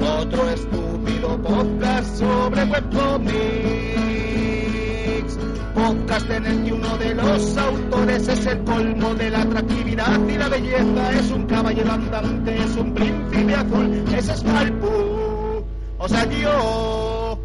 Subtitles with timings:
[0.00, 3.34] Otro estúpido podcast sobre webcomics.
[5.74, 10.48] Podcast en que uno de los autores es el colmo de la atractividad y la
[10.48, 11.12] belleza.
[11.12, 15.64] Es un caballero andante, es un príncipe azul, es Scalpú.
[15.98, 17.38] O sea, yo.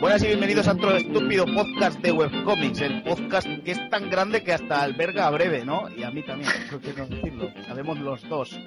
[0.00, 4.42] Buenas y bienvenidos a otro estúpido podcast de webcomics, el podcast que es tan grande
[4.42, 5.88] que hasta alberga a breve, ¿no?
[5.94, 8.58] Y a mí también, por qué no decirlo, sabemos los dos.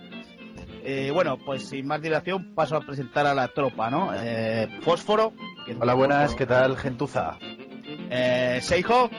[0.85, 4.11] Eh, bueno, pues sin más dilación paso a presentar a la tropa, ¿no?
[4.15, 5.33] Eh, Fósforo.
[5.65, 7.37] que- Hola, buenas, ¿qué tal, gentuza?
[8.09, 9.09] Eh, Seijo.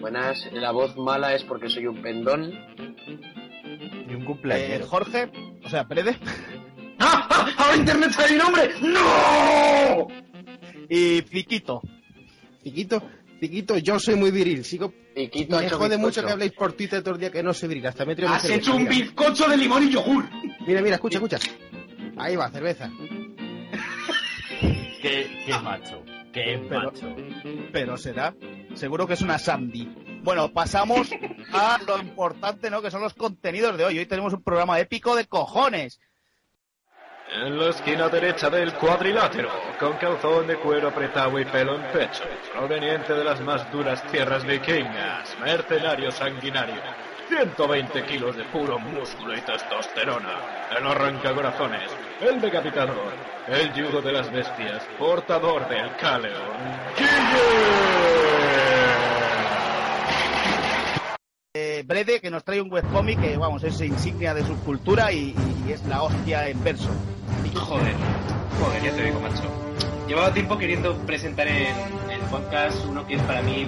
[0.00, 2.52] Buenas, la voz mala es porque soy un pendón.
[4.08, 4.88] Y un eh, cumpleaños.
[4.88, 5.30] Jorge,
[5.64, 6.16] o sea, Prede.
[7.00, 7.26] ¡Ah!
[7.30, 7.46] ¡Ah!
[7.58, 8.70] ¡Ahora internet sabe mi nombre!
[8.80, 10.29] ¡No!
[10.90, 11.80] Y Fiquito.
[12.62, 13.02] Piquito,
[13.40, 14.64] Piquito, yo soy muy viril.
[14.64, 14.92] Sigo.
[15.14, 17.54] Piquito ha Me hecho jode mucho que habléis por Twitter todo el día que no
[17.54, 17.86] soy viril.
[17.86, 20.28] Hasta me Has hecho un cerveza, bizcocho de limón y yogur.
[20.30, 21.38] Mira, mira, mira, escucha, escucha.
[22.16, 22.90] Ahí va, cerveza.
[25.02, 27.16] Qué, qué macho, qué Pero- macho.
[27.72, 28.34] Pero será.
[28.74, 29.88] Seguro que es una Sandy.
[30.22, 31.08] Bueno, pasamos
[31.52, 32.82] a lo importante, ¿no?
[32.82, 33.98] Que son los contenidos de hoy.
[33.98, 35.98] Hoy tenemos un programa épico de cojones.
[37.32, 42.24] En la esquina derecha del cuadrilátero, con calzón de cuero apretado y pelo en pecho,
[42.52, 46.82] proveniente de las más duras tierras vikingas, mercenario sanguinario,
[47.28, 50.40] 120 kilos de puro músculo y testosterona,
[50.76, 51.88] el arrancacorazones,
[52.20, 53.12] el decapitador,
[53.46, 56.34] el yugo de las bestias, portador del Caleon,
[61.52, 65.34] Eh, Brede, que nos trae un webcómic que, vamos, es insignia de subcultura y,
[65.66, 66.90] y es la hostia en verso.
[67.54, 67.94] Joder,
[68.58, 69.42] joder, ya te digo, macho.
[70.06, 71.74] Llevaba tiempo queriendo presentar en
[72.10, 73.66] el podcast uno que es para mí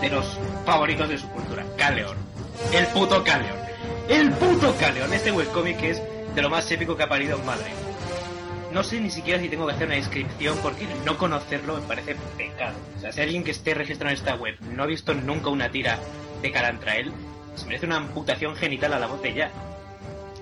[0.00, 2.16] de los favoritos de su cultura, Caleon.
[2.72, 3.58] El puto Caleon.
[4.08, 5.12] El puto Caleon.
[5.12, 6.02] Este webcomic que es
[6.34, 7.70] de lo más épico que ha parido madre.
[8.72, 12.16] No sé ni siquiera si tengo que hacer una descripción porque no conocerlo me parece
[12.36, 12.74] pecado.
[12.96, 15.70] O sea, si alguien que esté registrado en esta web no ha visto nunca una
[15.70, 15.98] tira
[16.42, 17.12] de Calantrael,
[17.54, 19.50] se merece una amputación genital a la bote ya.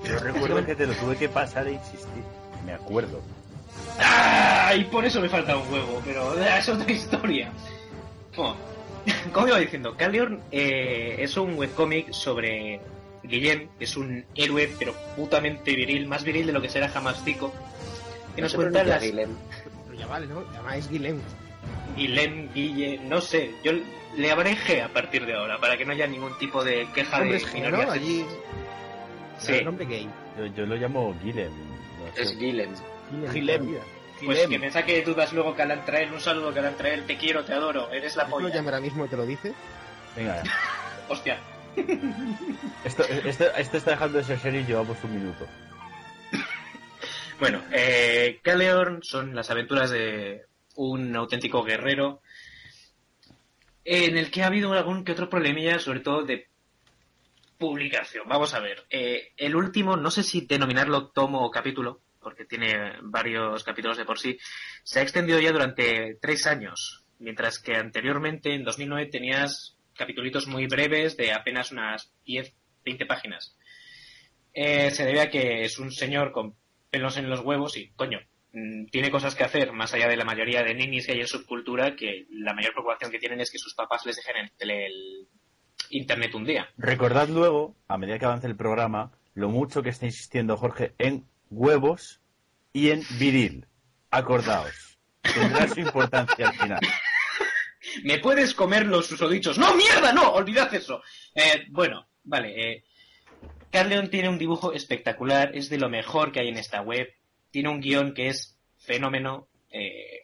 [0.05, 2.25] Yo recuerdo que te lo tuve que pasar e insistir.
[2.65, 3.21] Me acuerdo.
[3.99, 4.73] ¡Ah!
[4.77, 7.53] Y por eso me falta un huevo, pero ah, es otra historia.
[8.37, 8.57] Bueno,
[9.33, 12.81] como iba diciendo, Caliorn eh, es un webcómic sobre
[13.23, 17.23] Guillem, que es un héroe, pero putamente viril, más viril de lo que será jamás
[17.25, 17.53] Zico,
[18.35, 19.03] que nos Se cuenta las...
[19.03, 19.31] Guilhem.
[19.87, 20.45] Pero ya vale, ¿no?
[20.55, 21.21] Además es Guilhem.
[21.97, 25.93] Guillem, Guille, no sé, yo le llamaré G a partir de ahora, para que no
[25.93, 27.71] haya ningún tipo de queja de es gay, ¿no?
[27.71, 27.93] minoría.
[27.93, 28.25] Allí.
[29.39, 29.53] Sí.
[29.55, 30.09] El nombre gay.
[30.39, 31.53] Yo, yo lo llamo Guilhem.
[32.17, 32.75] Es Guilhem.
[33.33, 33.79] Gilem.
[34.25, 34.51] Pues Gilem.
[34.51, 38.25] que me saque dudas luego Calantrael, un saludo Calantrael, te quiero, te adoro, eres la
[38.25, 38.49] ¿Lo polla.
[38.51, 39.53] llama ahora mismo y te lo dice?
[40.17, 40.43] Venga,
[41.09, 41.39] Hostia.
[42.85, 45.47] esto, esto, esto está dejando de ser serio y llevamos un minuto.
[47.41, 50.43] Bueno, eh, Caleorn son las aventuras de
[50.77, 52.21] un auténtico guerrero
[53.85, 56.47] en el que ha habido algún que otro problemilla, sobre todo de
[57.63, 58.27] publicación.
[58.29, 62.95] Vamos a ver, eh, el último, no sé si denominarlo tomo o capítulo, porque tiene
[63.03, 64.37] varios capítulos de por sí,
[64.83, 70.67] se ha extendido ya durante tres años, mientras que anteriormente, en 2009, tenías capítulos muy
[70.67, 72.53] breves de apenas unas 10,
[72.85, 73.57] 20 páginas.
[74.53, 76.57] Eh, se debe a que es un señor con
[76.91, 78.19] pelos en los huevos y, coño,
[78.55, 81.29] mm, tiene cosas que hacer más allá de la mayoría de ninis que hay en
[81.29, 85.29] subcultura, que la mayor preocupación que tienen es que sus papás les dejen el, el
[85.93, 86.69] internet un día.
[86.77, 91.27] Recordad luego, a medida que avance el programa, lo mucho que está insistiendo Jorge en
[91.51, 92.21] huevos
[92.73, 93.67] y en viril.
[94.11, 94.99] Acordaos.
[95.23, 96.81] Tendrá su importancia al final.
[98.05, 99.59] ¿Me puedes comer los susodichos?
[99.59, 100.13] ¡No, mierda!
[100.13, 100.33] ¡No!
[100.33, 101.03] ¡Olvidad eso!
[101.35, 102.73] Eh, bueno, vale.
[102.73, 102.85] Eh,
[103.71, 107.09] Carleon tiene un dibujo espectacular, es de lo mejor que hay en esta web.
[107.51, 109.49] Tiene un guion que es fenómeno.
[109.71, 110.21] eh,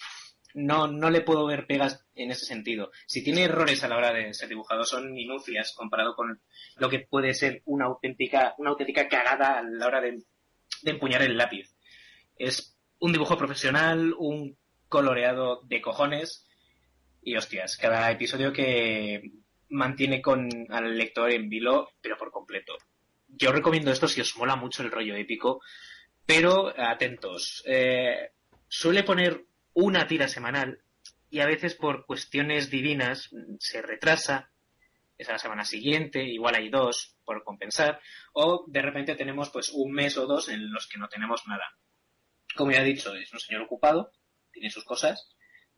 [0.54, 2.90] no, no le puedo ver pegas en ese sentido.
[3.06, 6.40] Si tiene errores a la hora de ser dibujado, son minucias comparado con
[6.76, 10.22] lo que puede ser una auténtica, una auténtica cagada a la hora de,
[10.82, 11.74] de empuñar el lápiz.
[12.36, 14.56] Es un dibujo profesional, un
[14.88, 16.46] coloreado de cojones
[17.22, 19.22] y hostias, cada episodio que
[19.70, 22.76] mantiene con al lector en vilo, pero por completo.
[23.28, 25.60] Yo recomiendo esto si os mola mucho el rollo épico,
[26.24, 27.62] pero atentos.
[27.66, 28.30] Eh,
[28.66, 29.44] suele poner
[29.80, 30.82] una tira semanal
[31.30, 33.30] y a veces por cuestiones divinas
[33.60, 34.50] se retrasa,
[35.16, 38.00] es a la semana siguiente, igual hay dos por compensar,
[38.32, 41.78] o de repente tenemos pues un mes o dos en los que no tenemos nada.
[42.56, 44.10] Como ya he dicho, es un señor ocupado,
[44.50, 45.28] tiene sus cosas,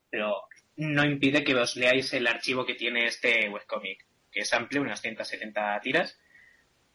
[0.08, 0.44] pero
[0.76, 5.02] no impide que os leáis el archivo que tiene este webcomic, que es amplio, unas
[5.02, 6.19] 170 tiras,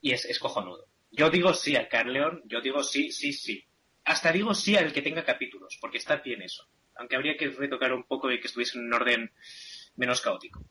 [0.02, 0.88] y es, es cojonudo.
[1.12, 3.63] Yo digo sí al Carleon, yo digo sí, sí, sí.
[4.06, 6.68] Hasta digo sí al que tenga capítulos, porque está bien eso.
[6.97, 9.31] Aunque habría que retocar un poco y que estuviese en un orden
[9.95, 10.62] menos caótico.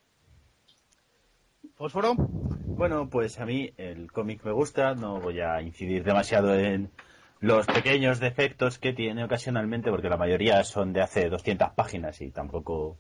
[1.77, 2.15] ¿Fósforo?
[2.17, 6.91] Bueno, pues a mí el cómic me gusta, no voy a incidir demasiado en
[7.41, 12.31] los pequeños defectos que tiene ocasionalmente, porque la mayoría son de hace 200 páginas y
[12.31, 12.97] tampoco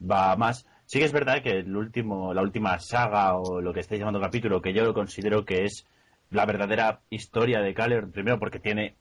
[0.00, 0.66] va más.
[0.86, 4.20] Sí que es verdad que el último, la última saga o lo que estáis llamando
[4.20, 5.86] capítulo, que yo lo considero que es
[6.30, 8.96] la verdadera historia de Caller, primero porque tiene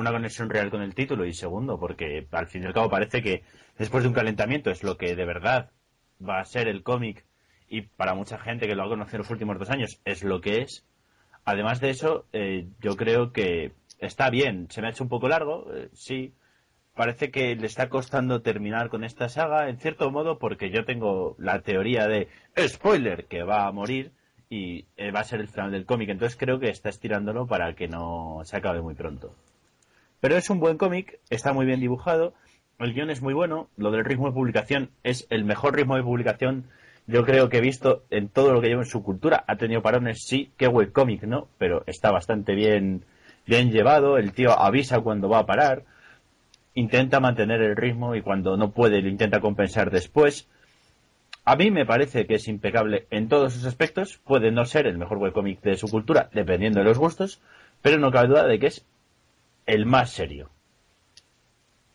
[0.00, 3.22] una conexión real con el título y segundo porque al fin y al cabo parece
[3.22, 3.42] que
[3.78, 5.70] después de un calentamiento es lo que de verdad
[6.26, 7.24] va a ser el cómic
[7.68, 10.40] y para mucha gente que lo ha conocido en los últimos dos años es lo
[10.40, 10.84] que es.
[11.44, 14.66] Además de eso, eh, yo creo que está bien.
[14.70, 16.34] Se me ha hecho un poco largo, eh, sí.
[16.94, 21.36] Parece que le está costando terminar con esta saga, en cierto modo, porque yo tengo
[21.38, 24.12] la teoría de spoiler que va a morir
[24.50, 26.10] y eh, va a ser el final del cómic.
[26.10, 29.34] Entonces creo que está estirándolo para que no se acabe muy pronto.
[30.20, 32.34] Pero es un buen cómic, está muy bien dibujado,
[32.78, 36.02] el guion es muy bueno, lo del ritmo de publicación es el mejor ritmo de
[36.02, 36.66] publicación
[37.10, 39.44] yo creo que he visto en todo lo que llevo en su cultura.
[39.48, 41.48] Ha tenido parones, sí, qué webcomic, ¿no?
[41.58, 43.04] Pero está bastante bien,
[43.46, 44.16] bien llevado.
[44.16, 45.82] El tío avisa cuando va a parar.
[46.74, 50.48] Intenta mantener el ritmo y cuando no puede lo intenta compensar después.
[51.44, 54.18] A mí me parece que es impecable en todos sus aspectos.
[54.18, 57.40] Puede no ser el mejor webcomic de su cultura, dependiendo de los gustos,
[57.82, 58.86] pero no cabe duda de que es
[59.74, 60.50] el más serio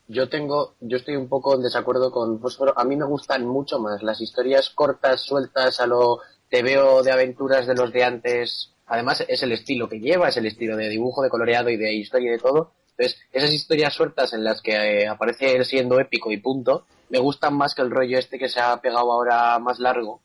[0.07, 2.73] yo tengo, yo estoy un poco en desacuerdo con Fósforo.
[2.77, 6.19] A mí me gustan mucho más las historias cortas, sueltas, a lo
[6.49, 8.71] te veo de aventuras de los de antes.
[8.85, 11.93] Además, es el estilo que lleva, es el estilo de dibujo, de coloreado y de
[11.93, 12.73] historia y de todo.
[12.91, 17.19] Entonces, esas historias sueltas en las que eh, aparece él siendo épico y punto, me
[17.19, 20.21] gustan más que el rollo este que se ha pegado ahora más largo.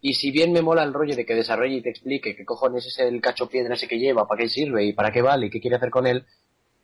[0.00, 2.86] Y si bien me mola el rollo de que desarrolle y te explique qué cojones
[2.86, 5.50] es el cacho piedra ese que lleva, para qué sirve y para qué vale y
[5.50, 6.24] qué quiere hacer con él,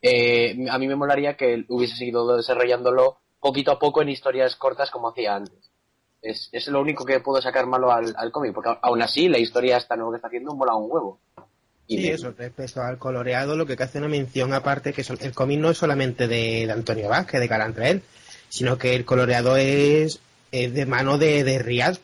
[0.03, 4.91] eh, a mí me molaría que hubiese seguido desarrollándolo poquito a poco en historias cortas
[4.91, 5.71] como hacía antes.
[6.21, 9.77] Es, es lo único que puedo sacar malo al, cómic, porque aún así la historia
[9.77, 11.21] esta nueva que está haciendo mola un huevo.
[11.87, 15.59] Y sí, eso, respecto al coloreado, lo que hace una mención aparte, que el cómic
[15.59, 18.03] no es solamente de, Antonio Vázquez, de Calantrael,
[18.49, 20.21] sino que el coloreado es,
[20.51, 21.97] de mano de, de Riad.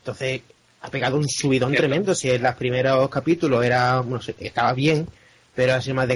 [0.00, 0.42] Entonces,
[0.80, 2.14] ha pegado un subidón tremendo.
[2.14, 5.08] Si en los primeros capítulos era, no sé, estaba bien,
[5.58, 6.06] pero así más,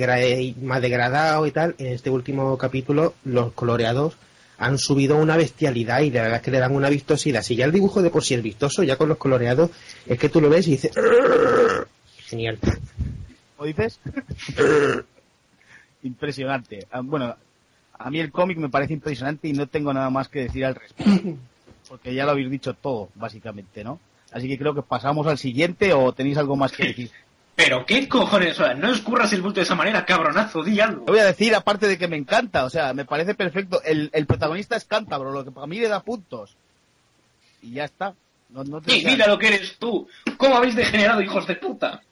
[0.62, 1.74] más degradado y tal.
[1.78, 4.16] En este último capítulo, los coloreados
[4.56, 7.42] han subido una bestialidad y la verdad es que le dan una vistosidad.
[7.42, 9.72] Si ya el dibujo de por sí es vistoso, ya con los coloreados,
[10.06, 10.92] es que tú lo ves y dices.
[12.18, 12.56] Genial.
[13.56, 13.98] ¿O dices?
[16.04, 16.86] impresionante.
[16.92, 17.34] Ah, bueno,
[17.98, 20.76] a mí el cómic me parece impresionante y no tengo nada más que decir al
[20.76, 21.36] respecto.
[21.88, 23.98] Porque ya lo habéis dicho todo, básicamente, ¿no?
[24.30, 27.10] Así que creo que pasamos al siguiente o tenéis algo más que decir.
[27.62, 31.04] Pero qué cojones, o sea, no escurras el bulto de esa manera, cabronazo, di algo.
[31.04, 33.80] voy a decir, aparte de que me encanta, o sea, me parece perfecto.
[33.84, 36.56] El, el protagonista es cántabro, lo que para mí le da puntos.
[37.62, 38.14] Y ya está.
[38.50, 40.08] No, no y mira lo que eres tú.
[40.36, 42.02] ¿Cómo habéis degenerado, hijos de puta?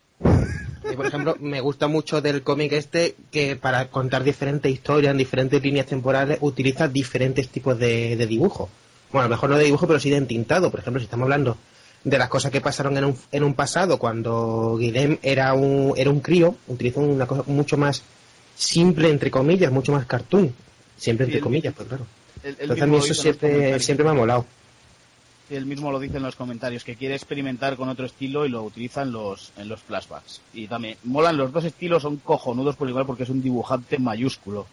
[0.91, 5.19] Y por ejemplo, me gusta mucho del cómic este que para contar diferentes historias en
[5.19, 8.71] diferentes líneas temporales utiliza diferentes tipos de, de dibujo.
[9.13, 10.71] Bueno, a lo mejor no de dibujo, pero sí de entintado.
[10.71, 11.59] Por ejemplo, si estamos hablando
[12.05, 16.11] de las cosas que pasaron en un, en un pasado cuando Guillem era un, era
[16.11, 18.03] un crío, utilizó una cosa mucho más
[18.57, 20.55] simple, entre comillas, mucho más cartoon.
[20.97, 22.07] Siempre entre comillas, pues claro.
[22.43, 24.47] Entonces a mí eso siempre, siempre me ha molado.
[25.51, 28.63] Él mismo lo dice en los comentarios, que quiere experimentar con otro estilo y lo
[28.63, 30.41] utiliza en los, en los flashbacks.
[30.55, 34.67] Y también, molan los dos estilos, son cojonudos por igual porque es un dibujante mayúsculo.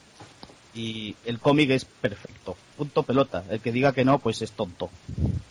[0.75, 2.55] Y el cómic es perfecto.
[2.77, 3.43] Punto pelota.
[3.49, 4.91] El que diga que no, pues es tonto.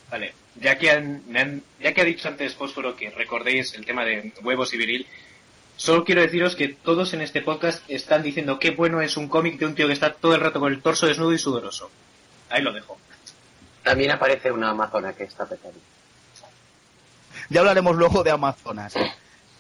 [0.09, 1.23] Vale, ya que, han,
[1.81, 5.07] ya que ha dicho antes Fósforo que recordéis el tema de huevos y viril,
[5.77, 9.59] solo quiero deciros que todos en este podcast están diciendo qué bueno es un cómic
[9.59, 11.91] de un tío que está todo el rato con el torso desnudo y sudoroso.
[12.49, 12.97] Ahí lo dejo.
[13.83, 15.79] También aparece una amazona que está petando.
[17.49, 18.95] Ya hablaremos luego de amazonas.
[18.95, 19.03] De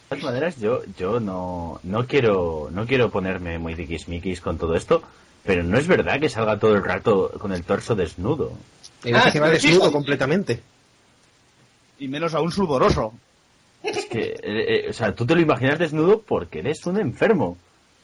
[0.08, 5.02] todas maneras, yo, yo no, no quiero, no quiero ponerme muy diquismiquis con todo esto,
[5.44, 8.52] Pero no es verdad que salga todo el rato con el torso desnudo.
[9.14, 9.92] Ah, que va sí, desnudo sí.
[9.92, 10.62] completamente.
[11.98, 13.12] Y menos aún sudoroso.
[13.82, 17.56] Es que, eh, eh, o sea, tú te lo imaginas desnudo porque eres un enfermo.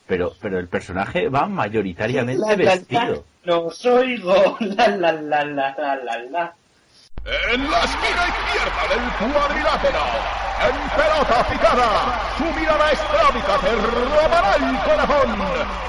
[0.07, 2.71] Pero, pero el personaje va mayoritariamente La, la, la.
[2.75, 3.25] vestido.
[3.45, 4.57] Los oigo.
[4.61, 6.55] La, la, la, la, la, la, la.
[7.25, 10.05] En la esquina izquierda del cuadrilátero,
[10.67, 15.39] en pelota picada, su mirada estrábica te robará el corazón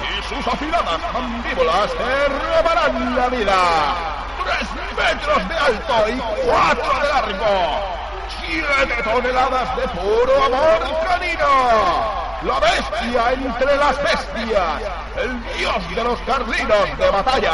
[0.04, 4.13] y sus afiladas mandíbulas te robarán la vida.
[4.46, 8.04] Tres metros de alto y cuatro de largo.
[8.40, 12.24] Siete toneladas de puro amor canino.
[12.44, 14.82] La bestia entre las bestias.
[15.18, 17.52] El dios de los carlinos de batalla.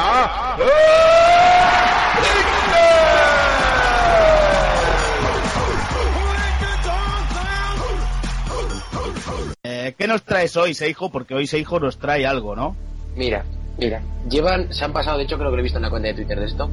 [9.64, 11.12] Eh, ¿Qué nos traes hoy, Seijo?
[11.12, 12.76] Porque hoy Seijo nos trae algo, ¿no?
[13.16, 13.46] Mira,
[13.80, 16.10] mira, llevan, se han pasado, de hecho creo que lo he visto en la cuenta
[16.10, 16.70] de Twitter de esto,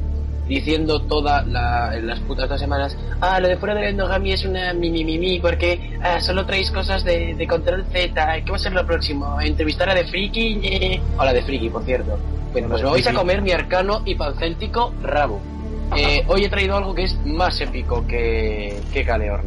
[0.47, 4.35] diciendo toda la, en las putas dos semanas, ah, lo de fuera de la endogamia
[4.35, 8.43] es una mi mi mi mi, porque ah, solo traéis cosas de, de control Z,
[8.45, 9.41] ¿qué va a ser lo próximo?
[9.41, 10.61] ¿Entrevistar a de Friki?
[10.63, 11.01] Eh.
[11.19, 12.19] Hola de Friki, por cierto.
[12.53, 15.41] Bueno, pues me vais a comer mi arcano y pancéltico rabo.
[15.97, 19.47] Eh, hoy he traído algo que es más épico que, que Caleorn.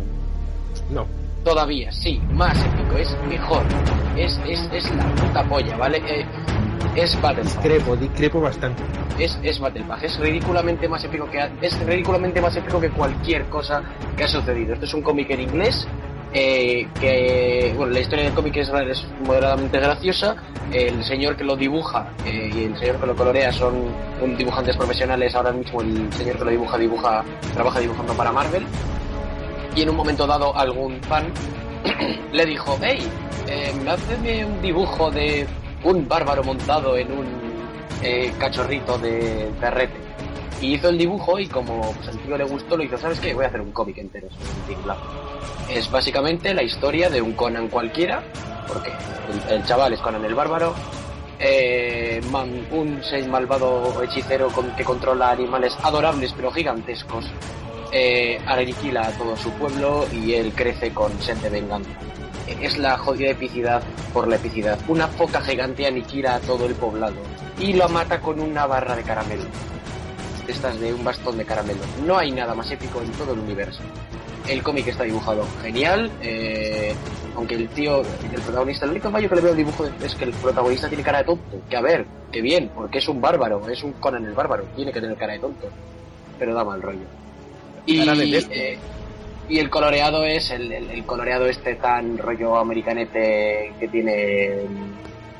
[0.89, 1.05] No.
[1.43, 3.63] Todavía, sí, más épico, es mejor.
[4.17, 5.97] Es, es, es la puta polla, ¿vale?
[6.05, 6.25] Eh,
[6.95, 7.43] es Battle.
[7.43, 8.83] Discrepo, discrepo bastante.
[9.17, 10.03] Es, es Battle Pass.
[10.03, 13.81] Es ridículamente más épico que es ridículamente más épico que cualquier cosa
[14.15, 14.73] que ha sucedido.
[14.73, 15.87] Esto es un cómic en inglés.
[16.31, 20.35] eh, que bueno la historia del cómic es, es moderadamente graciosa
[20.71, 23.73] el señor que lo dibuja eh, y el señor que lo colorea son
[24.21, 27.23] un dibujantes profesionales ahora mismo el señor que lo dibuja dibuja
[27.55, 28.63] trabaja dibujando para Marvel
[29.75, 31.25] y en un momento dado algún fan
[32.31, 32.99] le dijo, hey,
[33.47, 35.47] eh, hazme un dibujo de
[35.83, 37.25] un bárbaro montado en un
[38.01, 39.95] eh, cachorrito de perrete.
[40.61, 43.33] Y hizo el dibujo y como pues, al tío le gustó, lo hizo, ¿sabes qué?
[43.33, 44.97] Voy a hacer un cómic entero sobre tinglao".
[45.69, 48.21] Es básicamente la historia de un Conan cualquiera,
[48.67, 48.91] porque
[49.49, 50.73] el, el chaval es Conan el bárbaro,
[51.39, 52.19] eh,
[52.71, 57.25] un ser malvado hechicero con- que controla animales adorables pero gigantescos,
[57.93, 58.41] eh,
[59.05, 61.89] a todo su pueblo y él crece con sed de venganza.
[62.61, 63.81] Es la jodida epicidad
[64.13, 64.79] por la epicidad.
[64.87, 67.15] Una foca gigante aniquila a todo el poblado
[67.59, 69.43] y lo mata con una barra de caramelo.
[70.47, 71.81] Estas de un bastón de caramelo.
[72.05, 73.81] No hay nada más épico en todo el universo.
[74.47, 76.95] El cómic está dibujado genial, eh,
[77.35, 80.23] aunque el tío, el protagonista, el único fallo que le veo al dibujo es que
[80.23, 81.61] el protagonista tiene cara de tonto.
[81.69, 84.91] Que a ver, que bien, porque es un bárbaro, es un Conan el bárbaro, tiene
[84.91, 85.67] que tener cara de tonto.
[86.39, 87.05] Pero da mal rollo.
[87.85, 87.99] Y,
[89.49, 94.59] y el coloreado es el, el- coloreado este tan rollo americanete que tiene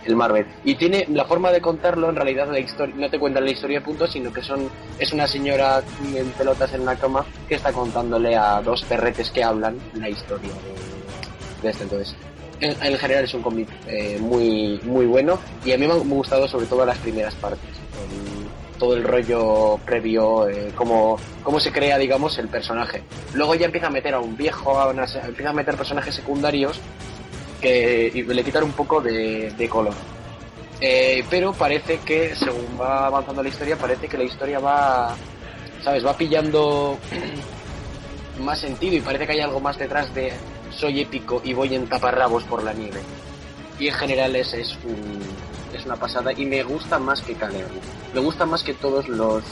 [0.06, 0.46] el Marvel.
[0.63, 3.80] Y tiene la forma de contarlo, en realidad la historia, no te cuentan la historia
[3.80, 5.84] de puntos, sino que son es una señora
[6.16, 10.50] en pelotas en una cama que está contándole a dos perretes que hablan la historia
[10.50, 12.16] de, de este entonces.
[12.62, 16.10] En, en general es un cómic eh, muy muy bueno y a mí me han
[16.10, 17.70] gustado sobre todo las primeras partes.
[18.80, 21.20] Todo el rollo previo, eh, cómo,
[21.60, 23.04] se crea, digamos, el personaje.
[23.34, 26.80] Luego ya empieza a meter a un viejo, a una- empieza a meter personajes secundarios
[27.62, 29.94] que y le quitan un poco de, color.
[30.82, 35.14] Eh, pero parece que según va avanzando la historia, parece que la historia va,
[35.84, 36.06] ¿sabes?
[36.06, 36.98] Va pillando
[38.40, 40.32] más sentido y parece que hay algo más detrás de
[40.72, 43.02] soy épico y voy en taparrabos por la nieve.
[43.78, 45.20] Y en general es, es, un,
[45.74, 47.70] es una pasada y me gusta más que Caneon.
[48.14, 49.44] Me gusta más que todos los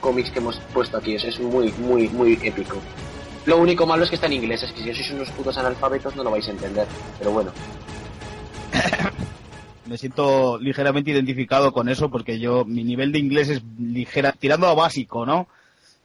[0.00, 1.14] cómics que hemos puesto aquí.
[1.14, 2.76] Es, es muy, muy, muy épico.
[3.46, 6.14] Lo único malo es que está en inglés, es que si sois unos putos analfabetos
[6.16, 6.86] no lo vais a entender.
[7.18, 7.50] Pero bueno,
[9.86, 14.66] Me siento ligeramente identificado con eso porque yo, mi nivel de inglés es ligera, tirando
[14.66, 15.48] a básico, ¿no?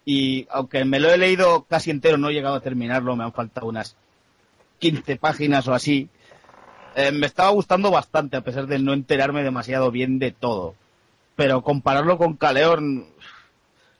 [0.06, 3.34] Y aunque me lo he leído casi entero, no he llegado a terminarlo, me han
[3.34, 3.98] faltado unas
[4.80, 6.08] 15 páginas o así.
[6.96, 10.76] Eh, me estaba gustando bastante, a pesar de no enterarme demasiado bien de todo.
[11.36, 13.06] Pero compararlo con Caleón,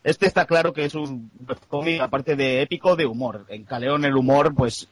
[0.04, 1.32] este está claro que es un
[1.68, 3.46] cómic, aparte de épico, de humor.
[3.50, 4.88] En Caleón el humor, pues,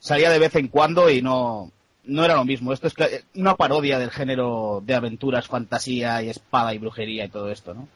[0.00, 1.70] salía de vez en cuando y no,
[2.04, 2.72] no era lo mismo.
[2.72, 2.94] Esto es
[3.34, 7.86] una parodia del género de aventuras, fantasía y espada y brujería y todo esto, ¿no?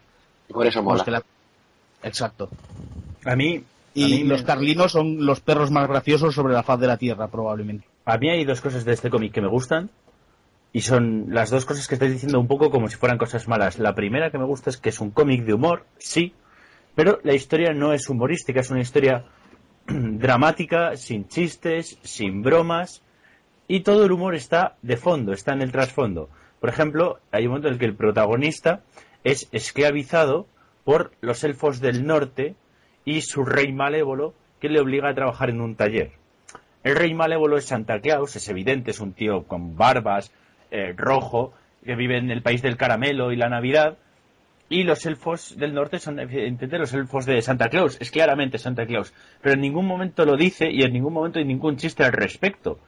[0.48, 1.18] y por eso Pues mola.
[1.18, 2.48] la- Exacto.
[3.24, 6.62] A mí, Y a mí me- los carlinos son los perros más graciosos sobre la
[6.62, 7.86] faz de la tierra, probablemente.
[8.08, 9.90] A mí hay dos cosas de este cómic que me gustan
[10.72, 13.80] y son las dos cosas que estáis diciendo un poco como si fueran cosas malas.
[13.80, 16.32] La primera que me gusta es que es un cómic de humor, sí,
[16.94, 19.24] pero la historia no es humorística, es una historia
[19.88, 23.02] dramática, sin chistes, sin bromas
[23.66, 26.28] y todo el humor está de fondo, está en el trasfondo.
[26.60, 28.82] Por ejemplo, hay un momento en el que el protagonista
[29.24, 30.46] es esclavizado
[30.84, 32.54] por los elfos del norte
[33.04, 36.12] y su rey malévolo que le obliga a trabajar en un taller.
[36.86, 40.30] El rey malévolo es Santa Claus, es evidente, es un tío con barbas,
[40.70, 41.52] eh, rojo,
[41.84, 43.98] que vive en el país del caramelo y la Navidad.
[44.68, 48.86] Y los elfos del norte son evidentemente los elfos de Santa Claus, es claramente Santa
[48.86, 49.12] Claus.
[49.42, 52.78] Pero en ningún momento lo dice y en ningún momento hay ningún chiste al respecto.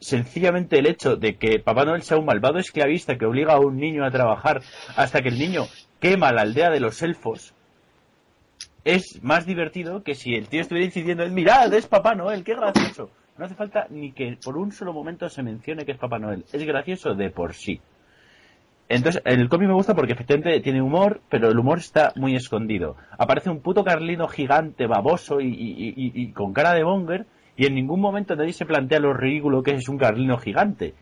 [0.00, 3.76] Sencillamente el hecho de que Papá Noel sea un malvado esclavista que obliga a un
[3.76, 4.62] niño a trabajar
[4.96, 5.66] hasta que el niño
[6.00, 7.54] quema la aldea de los elfos
[8.82, 12.56] es más divertido que si el tío estuviera incidiendo en mirad, es Papá Noel, qué
[12.56, 13.10] gracioso.
[13.36, 16.44] No hace falta ni que por un solo momento se mencione que es Papá Noel.
[16.52, 17.80] Es gracioso de por sí.
[18.88, 22.96] Entonces, el cómic me gusta porque efectivamente tiene humor, pero el humor está muy escondido.
[23.18, 27.26] Aparece un puto carlino gigante, baboso y, y- y- con cara de bonger,
[27.56, 30.94] y en ningún momento nadie se plantea lo ridículo que es un carlino gigante.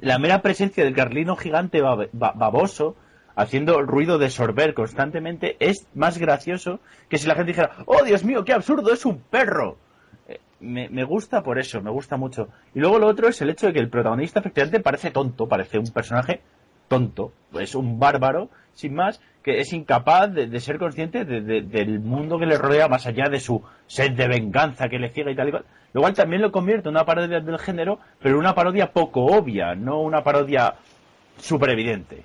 [0.00, 2.96] La mera presencia del carlino gigante bab- ba- baboso,
[3.36, 8.24] haciendo ruido de sorber constantemente, es más gracioso que si la gente dijera, oh Dios
[8.24, 9.76] mío, qué absurdo, es un perro
[10.64, 12.48] me, me gusta por eso, me gusta mucho.
[12.74, 15.78] Y luego lo otro es el hecho de que el protagonista efectivamente parece tonto, parece
[15.78, 16.40] un personaje
[16.88, 22.00] tonto, es un bárbaro, sin más, que es incapaz de, ser consciente de- de- del
[22.00, 25.36] mundo que le rodea más allá de su sed de venganza que le ciega y
[25.36, 25.64] tal y cual.
[25.92, 29.74] Lo cual también lo convierte en una parodia del género, pero una parodia poco obvia,
[29.74, 30.74] no una parodia
[31.38, 32.24] súper evidente.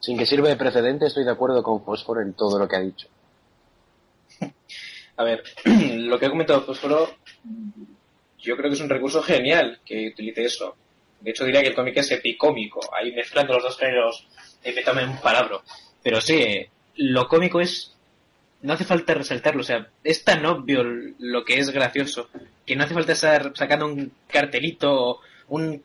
[0.00, 2.80] Sin que sirva de precedente, estoy de acuerdo con Fósforo en todo lo que ha
[2.80, 3.06] dicho.
[5.20, 7.10] A ver, lo que ha comentado Fósforo,
[8.38, 10.74] yo creo que es un recurso genial que utilice eso.
[11.20, 14.26] De hecho, diría que el cómic es epicómico, ahí mezclando los dos géneros,
[14.64, 15.58] inventame un palabra.
[16.02, 17.94] Pero sí, eh, lo cómico es.
[18.62, 20.82] No hace falta resaltarlo, o sea, es tan obvio
[21.18, 22.28] lo que es gracioso
[22.66, 25.82] que no hace falta estar sacando un cartelito un,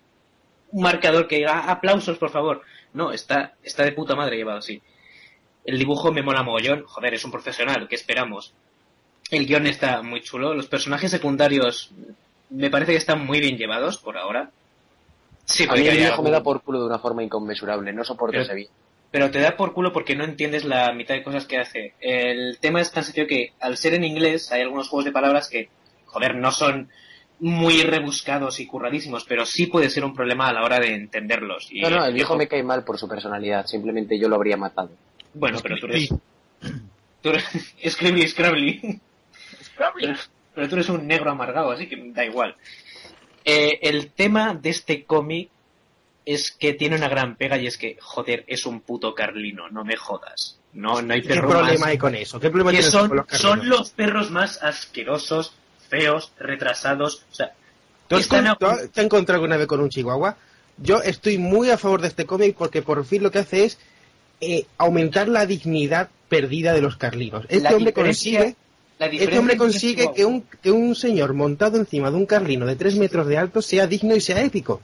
[0.71, 2.61] un marcador que diga "Ah, aplausos, por favor.
[2.93, 4.81] No, está, está de puta madre llevado así.
[5.65, 8.53] El dibujo me mola mogollón, joder, es un profesional, ¿qué esperamos?
[9.31, 10.53] El guion está muy chulo.
[10.53, 11.91] Los personajes secundarios
[12.49, 14.51] me parece que están muy bien llevados por ahora.
[15.45, 18.31] Sí, a mí el viejo me da por culo de una forma inconmensurable, no soporto
[18.33, 18.69] Pero- ese bien.
[19.11, 21.93] Pero te da por culo porque no entiendes la mitad de cosas que hace.
[22.01, 25.47] El tema es tan sencillo que al ser en inglés hay algunos juegos de palabras
[25.47, 25.69] que,
[26.05, 26.89] joder, no son
[27.39, 31.67] muy rebuscados y curradísimos, pero sí puede ser un problema a la hora de entenderlos.
[31.71, 34.57] Y No, no, el viejo me cae mal por su personalidad, simplemente yo lo habría
[34.57, 34.89] matado.
[35.33, 36.09] Bueno, pero tú eres...
[37.21, 37.45] Tú eres...
[37.87, 38.99] Scribbly, Scrabbly.
[39.99, 40.13] Pero,
[40.53, 42.55] pero tú eres un negro amargado, así que da igual.
[43.43, 45.49] Eh, el tema de este cómic
[46.25, 49.83] es que tiene una gran pega y es que, joder, es un puto carlino, no
[49.85, 50.57] me jodas.
[50.73, 52.39] No, no hay ¿Qué perro problema más- hay con eso?
[52.39, 53.57] ¿Qué problema que tienes son, con los carlinos?
[53.59, 55.53] son los perros más asquerosos,
[55.87, 57.23] feos, retrasados.
[57.31, 57.53] O sea,
[58.07, 60.35] ¿Tú has, están a- con- tú has- te has encontrado alguna vez con un chihuahua?
[60.77, 63.77] Yo estoy muy a favor de este cómic porque por fin lo que hace es
[64.41, 67.45] eh, aumentar la dignidad perdida de los carlinos.
[67.47, 68.55] Este La hombre diferencia- consigue,
[68.99, 72.97] este hombre consigue que un, que un señor montado encima de un carlino de 3
[72.97, 74.81] metros de alto sea digno y sea épico.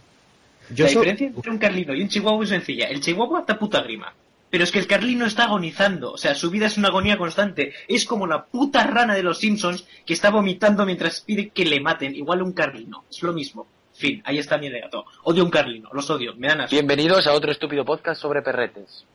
[0.70, 2.88] Yo la diferencia entre un carlino y un chihuahua es sencilla.
[2.88, 4.14] El chihuahua está puta grima.
[4.50, 6.12] Pero es que el carlino está agonizando.
[6.12, 7.74] O sea, su vida es una agonía constante.
[7.88, 11.80] Es como la puta rana de los Simpsons que está vomitando mientras pide que le
[11.80, 12.14] maten.
[12.14, 13.06] Igual un carlino.
[13.10, 13.66] Es lo mismo.
[13.94, 15.06] Fin, ahí está mi alegato.
[15.24, 15.90] Odio un carlino.
[15.94, 16.34] Los odio.
[16.36, 16.76] Me dan asco.
[16.76, 19.06] Bienvenidos a otro estúpido podcast sobre perretes.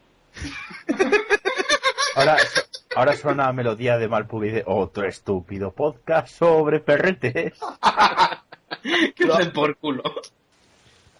[2.14, 2.38] Ahora,
[2.96, 7.52] ahora suena melodía de Malpubi de otro estúpido podcast sobre perretes.
[9.14, 10.02] que os den por culo.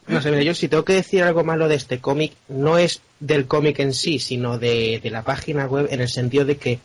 [0.06, 3.02] No sé, mira, yo si tengo que decir algo malo de este cómic, no es
[3.20, 6.78] del cómic en sí, sino de, de la página web, en el sentido de que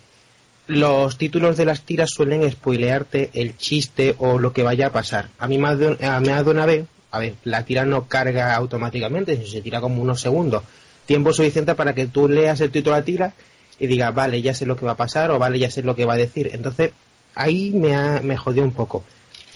[0.68, 5.30] los títulos de las tiras suelen spoilearte el chiste o lo que vaya a pasar.
[5.40, 9.48] A mí me ha dado una vez, a ver, la tira no carga automáticamente, sino
[9.48, 10.64] se tira como unos segundos.
[11.06, 13.34] Tiempo suficiente para que tú leas el título de la tira
[13.82, 15.96] y digas, vale, ya sé lo que va a pasar o vale, ya sé lo
[15.96, 16.52] que va a decir.
[16.54, 16.92] Entonces,
[17.34, 19.04] ahí me, ha, me jodió un poco.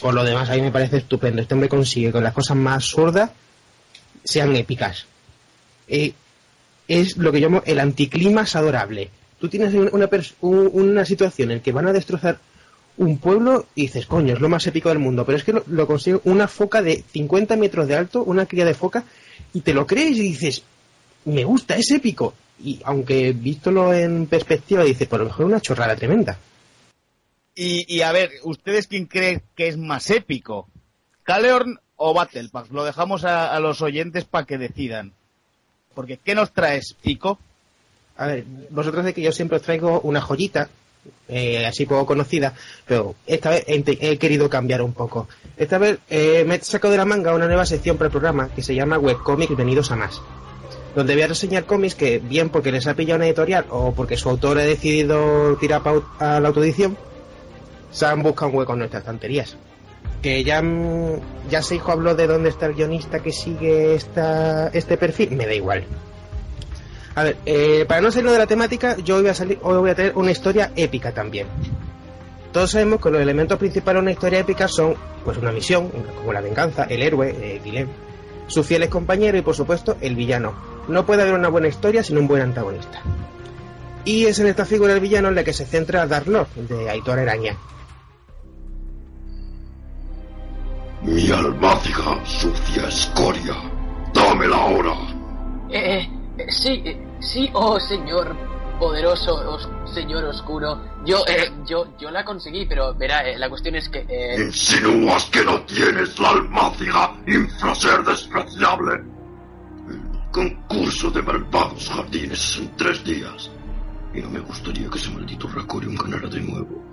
[0.01, 1.43] Por lo demás, a mí me parece estupendo.
[1.43, 3.29] Este hombre consigue con las cosas más absurdas
[4.23, 5.05] sean épicas.
[5.87, 9.11] Es lo que llamo el anticlimax adorable.
[9.39, 10.09] Tú tienes una,
[10.41, 12.39] una situación en que van a destrozar
[12.97, 15.63] un pueblo y dices, coño, es lo más épico del mundo, pero es que lo,
[15.67, 19.03] lo consigue una foca de 50 metros de alto, una cría de foca,
[19.53, 20.63] y te lo crees y dices,
[21.25, 22.33] me gusta, es épico.
[22.63, 26.37] Y aunque vístolo en perspectiva, dices, por lo mejor una chorrada tremenda.
[27.53, 30.67] Y, y a ver, ¿ustedes quién creen que es más épico?
[31.23, 32.71] ¿Caleorn o Battlepack?
[32.71, 35.13] Lo dejamos a, a los oyentes para que decidan.
[35.93, 37.39] Porque, ¿qué nos traes, Pico?
[38.17, 40.69] A ver, vosotros de que yo siempre os traigo una joyita,
[41.27, 42.53] eh, así poco conocida,
[42.85, 45.27] pero esta vez he, he querido cambiar un poco.
[45.57, 48.49] Esta vez eh, me he sacado de la manga una nueva sección para el programa
[48.49, 50.21] que se llama Webcomics Venidos a Más,
[50.95, 54.15] donde voy a reseñar cómics que, bien porque les ha pillado una editorial o porque
[54.15, 55.81] su autor ha decidido tirar
[56.19, 56.97] a la autoedición,
[57.91, 59.57] se han buscado un hueco en nuestras estanterías.
[60.21, 64.69] Que ya, mm, ya se hijo habló de dónde está el guionista que sigue esta,
[64.69, 65.83] este perfil, me da igual.
[67.15, 69.77] A ver, eh, para no salirnos de la temática, yo hoy voy a salir, hoy
[69.77, 71.47] voy a tener una historia épica también.
[72.51, 76.31] Todos sabemos que los elementos principales de una historia épica son, pues, una misión, como
[76.31, 77.87] la venganza, el héroe, eh, Guilhem,
[78.47, 80.53] sus fieles compañeros y, por supuesto, el villano.
[80.87, 83.01] No puede haber una buena historia sin un buen antagonista.
[84.03, 86.89] Y es en esta figura del villano en la que se centra Dark Lord, de
[86.89, 87.57] Aitor Araña.
[91.01, 93.55] Mi almáciga, sucia escoria.
[94.13, 94.93] Dámela ahora.
[95.71, 98.35] Eh, eh, sí, eh, sí, oh señor
[98.79, 100.81] poderoso, os- señor oscuro.
[101.05, 104.05] Yo, eh, yo, yo la conseguí, pero verá, eh, la cuestión es que...
[104.07, 108.93] eh, Insinúas que no tienes la almáciga, infraser despreciable.
[109.87, 113.49] El concurso de malvados jardines es en tres días.
[114.13, 116.83] Y no me gustaría que ese maldito Racorium ganara de nuevo.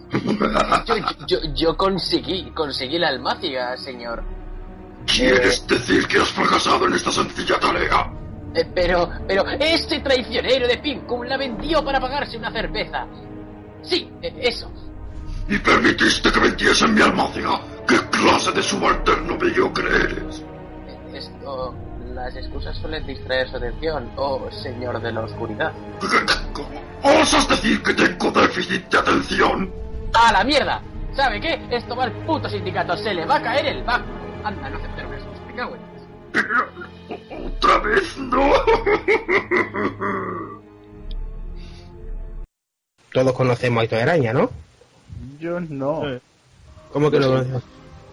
[0.87, 0.95] yo,
[1.27, 4.23] yo, yo conseguí, conseguí la almáciga, señor.
[5.07, 8.13] ¿Quieres decir que has fracasado en esta sencilla tarea?
[8.55, 13.07] Eh, pero, pero, ese traicionero de Pincum la vendió para pagarse una cerveza.
[13.83, 14.71] Sí, eh, eso.
[15.49, 17.61] ¿Y permitiste que vendiesen mi almáciga?
[17.89, 20.45] ¿Qué clase de subalterno mediocre eres?
[20.87, 21.75] Eh, Esto,
[22.15, 25.73] las excusas suelen distraer su atención, oh señor de la oscuridad.
[27.03, 29.73] ¿Osas decir que tengo déficit de atención?
[30.15, 30.81] ¡A la mierda!
[31.15, 31.61] ¿Sabe qué?
[31.71, 34.09] Esto va al puto sindicato, se le va a caer el banco.
[34.45, 35.93] Anda, no aceptar una excusa, me cago en...
[37.63, 38.53] ¿Otra vez no?
[43.13, 44.51] Todos conocemos a Aitor Araña, ¿no?
[45.39, 46.03] Yo no.
[46.93, 47.63] ¿Cómo que lo conoces?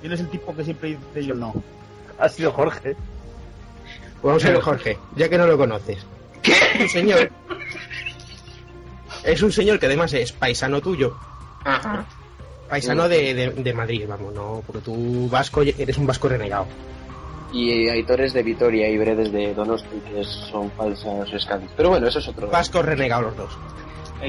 [0.01, 1.53] ¿Quién es el tipo que siempre dice yo no?
[2.19, 2.95] Ha sido Jorge.
[4.21, 6.05] Vamos a ver, Jorge, ya que no lo conoces.
[6.43, 6.51] ¿Qué?
[6.75, 7.31] Es un señor.
[9.23, 11.17] Es un señor que además es paisano tuyo.
[12.69, 16.67] Paisano de, de- de Madrid, vamos, no, porque tú vasco eres un vasco renegado.
[17.51, 21.73] Y Aitores de Vitoria y Bredes de Donosti, que son falsas escándalos.
[21.75, 22.47] Pero bueno, eso es otro.
[22.49, 23.57] Vascos renegados los dos.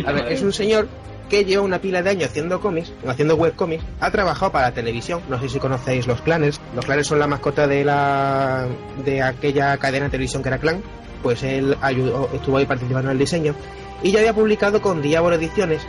[0.07, 0.89] A ver, es un señor
[1.31, 5.23] que lleva una pila de años haciendo cómics, haciendo webcómics, ha trabajado para la televisión,
[5.29, 8.67] no sé si conocéis los clanes, los clanes son la mascota de la
[9.05, 10.83] de aquella cadena de televisión que era Clan,
[11.23, 13.55] pues él ayudó, estuvo ahí participando en el diseño,
[14.03, 15.83] y ya había publicado con Diablo Ediciones,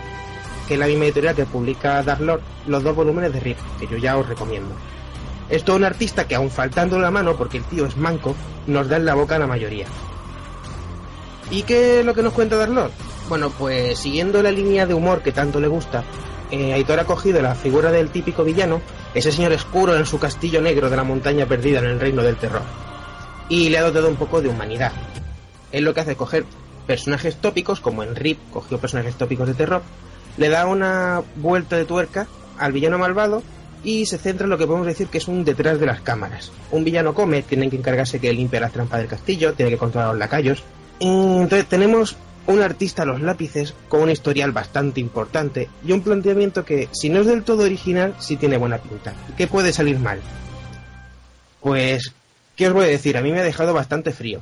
[0.68, 3.88] que es la misma editorial que publica Dark Lord, los dos volúmenes de Rip, que
[3.88, 4.76] yo ya os recomiendo.
[5.52, 8.36] Es todo un artista que aun faltando la mano, porque el tío es manco,
[8.68, 9.86] nos da en la boca a la mayoría.
[11.52, 12.92] ¿Y qué es lo que nos cuenta Dark Lord?
[13.28, 16.06] Bueno, pues siguiendo la línea de humor que tanto le gusta,
[16.52, 18.82] eh, Aitor ha cogido la figura del típico villano,
[19.14, 22.38] ese señor oscuro en su castillo negro de la montaña perdida en el reino del
[22.38, 22.64] terror,
[23.50, 24.94] y le ha dotado un poco de humanidad.
[25.74, 26.46] Él lo que hace coger
[26.88, 29.82] personajes tópicos, como en Rip cogió personajes tópicos de terror,
[30.38, 33.44] le da una vuelta de tuerca al villano malvado
[33.84, 36.52] y se centra en lo que podemos decir que es un detrás de las cámaras.
[36.72, 40.10] Un villano come, tiene que encargarse que limpie las trampas del castillo, tiene que controlar
[40.10, 40.64] los lacayos.
[41.00, 42.16] Entonces tenemos
[42.48, 47.10] un artista a los lápices con un historial bastante importante y un planteamiento que, si
[47.10, 49.14] no es del todo original, sí tiene buena pinta.
[49.38, 50.20] ¿Qué puede salir mal?
[51.60, 52.14] Pues,
[52.56, 53.18] ¿qué os voy a decir?
[53.18, 54.42] A mí me ha dejado bastante frío.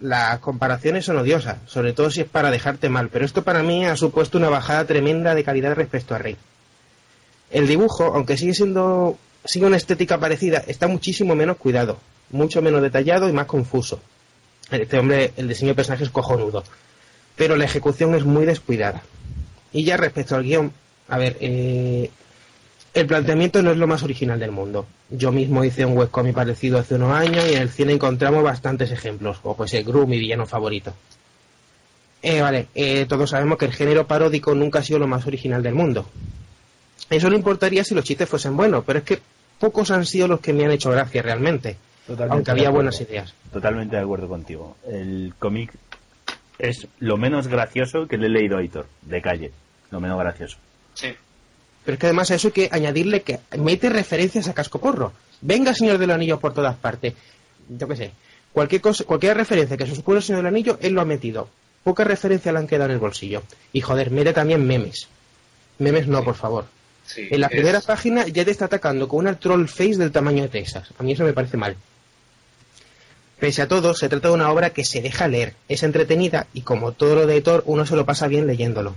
[0.00, 3.84] Las comparaciones son odiosas, sobre todo si es para dejarte mal, pero esto para mí
[3.86, 6.36] ha supuesto una bajada tremenda de calidad respecto a Rey.
[7.52, 11.98] El dibujo, aunque sigue siendo sigue una estética parecida, está muchísimo menos cuidado,
[12.30, 14.00] mucho menos detallado y más confuso.
[14.70, 16.64] Este hombre, el diseño de personaje es cojonudo,
[17.36, 19.02] pero la ejecución es muy descuidada.
[19.72, 20.72] Y ya respecto al guion,
[21.08, 22.10] a ver, eh,
[22.94, 24.86] el planteamiento no es lo más original del mundo.
[25.10, 28.90] Yo mismo hice un webcomic parecido hace unos años y en el cine encontramos bastantes
[28.90, 30.94] ejemplos, como pues el Gru, mi villano favorito.
[32.22, 35.62] Eh, vale, eh, todos sabemos que el género paródico nunca ha sido lo más original
[35.62, 36.06] del mundo.
[37.12, 39.20] Eso no importaría si los chistes fuesen buenos, pero es que
[39.58, 41.76] pocos han sido los que me han hecho gracia realmente.
[42.06, 43.34] Totalmente aunque había buenas ideas.
[43.52, 44.76] Totalmente de acuerdo contigo.
[44.88, 45.72] El cómic
[46.58, 49.52] es lo menos gracioso que le he leído a Aitor, de calle.
[49.90, 50.56] Lo menos gracioso.
[50.94, 51.14] Sí.
[51.84, 55.12] Pero es que además a eso hay que añadirle que mete referencias a cascoporro.
[55.40, 57.14] Venga, señor del anillo por todas partes.
[57.68, 58.12] Yo qué sé.
[58.52, 61.48] Cualquier cosa, cualquier referencia que se supone el señor del anillo, él lo ha metido.
[61.84, 63.42] Pocas referencias le han quedado en el bolsillo.
[63.72, 65.08] Y joder, mete también memes.
[65.78, 66.66] Memes no, por favor.
[67.14, 70.12] Sí, En la es- primera página ya te está atacando con una troll face del
[70.12, 70.88] tamaño de Texas.
[70.98, 71.76] A mí eso me parece mal.
[73.38, 76.62] Pese a todo, se trata de una obra que se deja leer, es entretenida y
[76.62, 78.94] como todo lo de Thor, uno se lo pasa bien leyéndolo.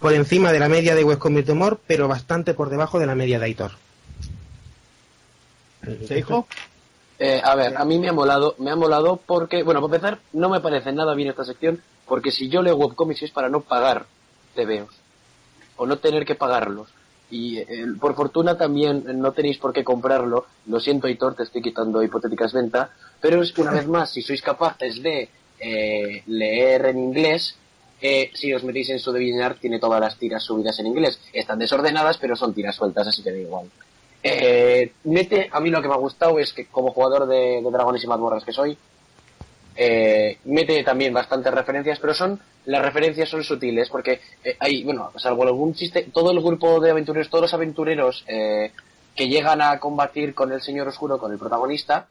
[0.00, 3.14] por encima de la media de webcomics de humor, pero bastante por debajo de la
[3.14, 3.70] media de Aitor.
[6.06, 6.46] ¿Se dijo?
[7.18, 10.18] Eh, a ver, a mí me ha molado, me ha molado porque, bueno, para empezar,
[10.34, 13.60] no me parece nada bien esta sección, porque si yo leo webcomics es para no
[13.62, 14.04] pagar
[14.54, 14.94] TVOs,
[15.76, 16.88] o no tener que pagarlos.
[17.34, 17.66] Y eh,
[18.00, 22.52] por fortuna también no tenéis por qué comprarlo, lo siento Hitor, te estoy quitando hipotéticas
[22.52, 27.56] venta, pero una vez más, si sois capaces de eh, leer en inglés,
[28.00, 31.18] eh, si os metéis en su DeviantArt tiene todas las tiras subidas en inglés.
[31.32, 33.66] Están desordenadas, pero son tiras sueltas, así que da igual.
[34.22, 37.70] Eh, mete, a mí lo que me ha gustado es que como jugador de, de
[37.72, 38.78] Dragones y Mazmorras que soy,
[39.76, 45.10] eh, mete también bastantes referencias, pero son las referencias son sutiles porque eh, hay, bueno,
[45.16, 48.72] salvo algún chiste, todo el grupo de aventureros, todos los aventureros eh,
[49.14, 52.08] que llegan a combatir con el Señor Oscuro, con el protagonista,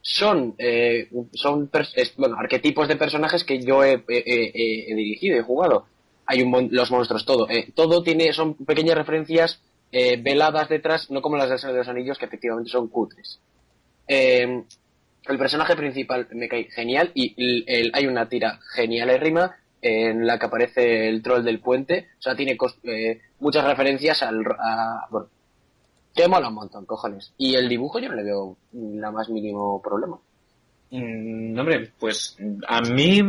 [0.00, 1.70] son, eh, son
[2.16, 5.86] bueno, arquetipos de personajes que yo he, dirigido, he jugado.
[6.26, 7.46] Hay un los monstruos, todo.
[7.74, 12.70] Todo tiene, son pequeñas referencias veladas detrás, no como las de los Anillos, que efectivamente
[12.70, 13.38] son cutres.
[14.06, 14.64] Eh,
[15.26, 20.26] el personaje principal me cae genial y el- hay una tira genial en rima en
[20.26, 22.08] la que aparece el troll del puente.
[22.18, 24.42] O sea, tiene eh, muchas referencias al...
[24.58, 25.28] A, bueno,
[26.14, 27.32] que mola un montón, cojones.
[27.36, 30.18] Y el dibujo yo no le veo la más mínimo problema.
[30.90, 32.36] Mm, hombre, pues
[32.68, 33.20] a mí,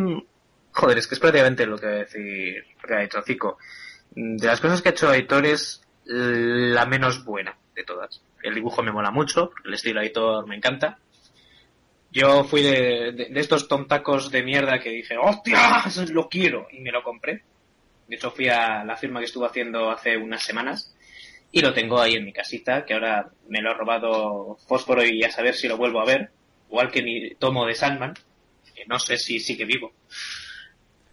[0.72, 3.58] joder, es que es prácticamente lo que va a decir, lo que ha dicho
[4.16, 8.22] De las cosas que ha hecho Aitor es la menos buena de todas.
[8.44, 11.00] El dibujo me mola mucho, el estilo Aitor me encanta.
[12.16, 16.10] Yo fui de, de- estos tontacos de mierda que dije, ¡hostias!
[16.12, 17.44] Lo quiero, y me lo compré.
[18.08, 20.96] De hecho, fui a la firma que estuvo haciendo hace unas semanas
[21.52, 25.24] y lo tengo ahí en mi casita, que ahora me lo ha robado Fósforo y
[25.24, 26.30] a saber si lo vuelvo a ver.
[26.70, 28.14] Igual que mi tomo de Sandman,
[28.74, 29.92] que no sé si sigue vivo.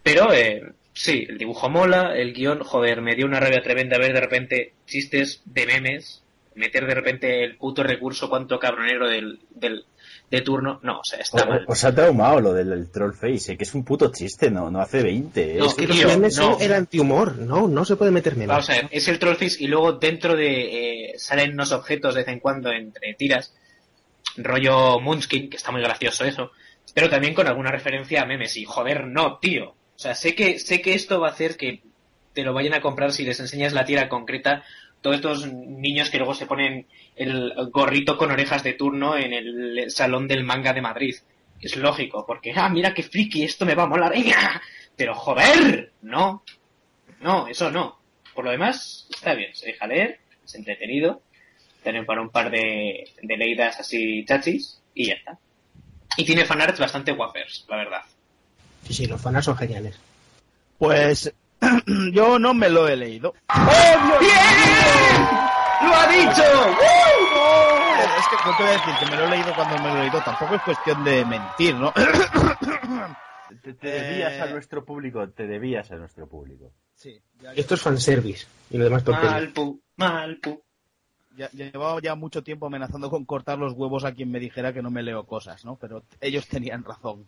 [0.03, 0.61] Pero eh,
[0.93, 4.73] sí, el dibujo mola, el guion, joder, me dio una rabia tremenda ver de repente
[4.85, 6.22] chistes de memes,
[6.55, 9.85] meter de repente el puto recurso cuanto cabronero del, del
[10.29, 10.79] de turno.
[10.81, 11.65] No, o sea, está mal.
[11.67, 14.71] Os ha traumado lo del, del troll face, eh, que es un puto chiste, no,
[14.71, 15.55] no hace 20.
[15.55, 16.53] No, es que Los memes no.
[16.53, 18.47] son el antihumor, no, no se puede meter memes.
[18.47, 22.21] Vamos a ver, es el Trollface y luego dentro de eh, salen unos objetos de
[22.21, 23.53] vez en cuando entre tiras,
[24.37, 26.51] rollo Moonskin, que está muy gracioso eso,
[26.93, 29.69] pero también con alguna referencia a memes y joder, no, tío.
[29.69, 31.83] O sea, sé que sé que esto va a hacer que
[32.33, 34.63] te lo vayan a comprar si les enseñas la tira concreta
[35.03, 39.91] todos estos niños que luego se ponen el gorrito con orejas de turno en el
[39.91, 41.15] salón del manga de Madrid.
[41.61, 44.11] Es lógico, porque, ah, mira qué friki, esto me va a molar.
[44.11, 44.61] ¡Venga!
[44.95, 46.43] Pero joder, no,
[47.19, 47.99] no, eso no.
[48.33, 51.21] Por lo demás, está bien, se deja leer, es entretenido,
[51.83, 55.37] tienen para un par de, de leídas así chachis y ya está.
[56.15, 58.01] Y tiene fanarts bastante guapers, la verdad.
[58.87, 59.99] Sí, sí, los fanas son geniales.
[60.77, 61.33] Pues
[62.13, 63.33] yo no me lo he leído.
[65.81, 66.43] ¡Lo ha dicho!
[68.17, 69.97] Es que no te voy a decir que me lo he leído cuando me lo
[69.97, 70.21] he leído.
[70.23, 71.93] Tampoco es cuestión de mentir, ¿no?
[73.61, 74.41] Te, te debías Eh.
[74.41, 76.71] a nuestro público, te debías a nuestro público.
[76.95, 79.31] Sí, ya, Esto es fanservice y lo demás tonterías.
[79.33, 80.63] Malpu, malpu.
[81.37, 84.73] ya- ya llevaba ya mucho tiempo amenazando con cortar los huevos a quien me dijera
[84.73, 85.75] que no me leo cosas, ¿no?
[85.75, 87.27] Pero ellos tenían razón.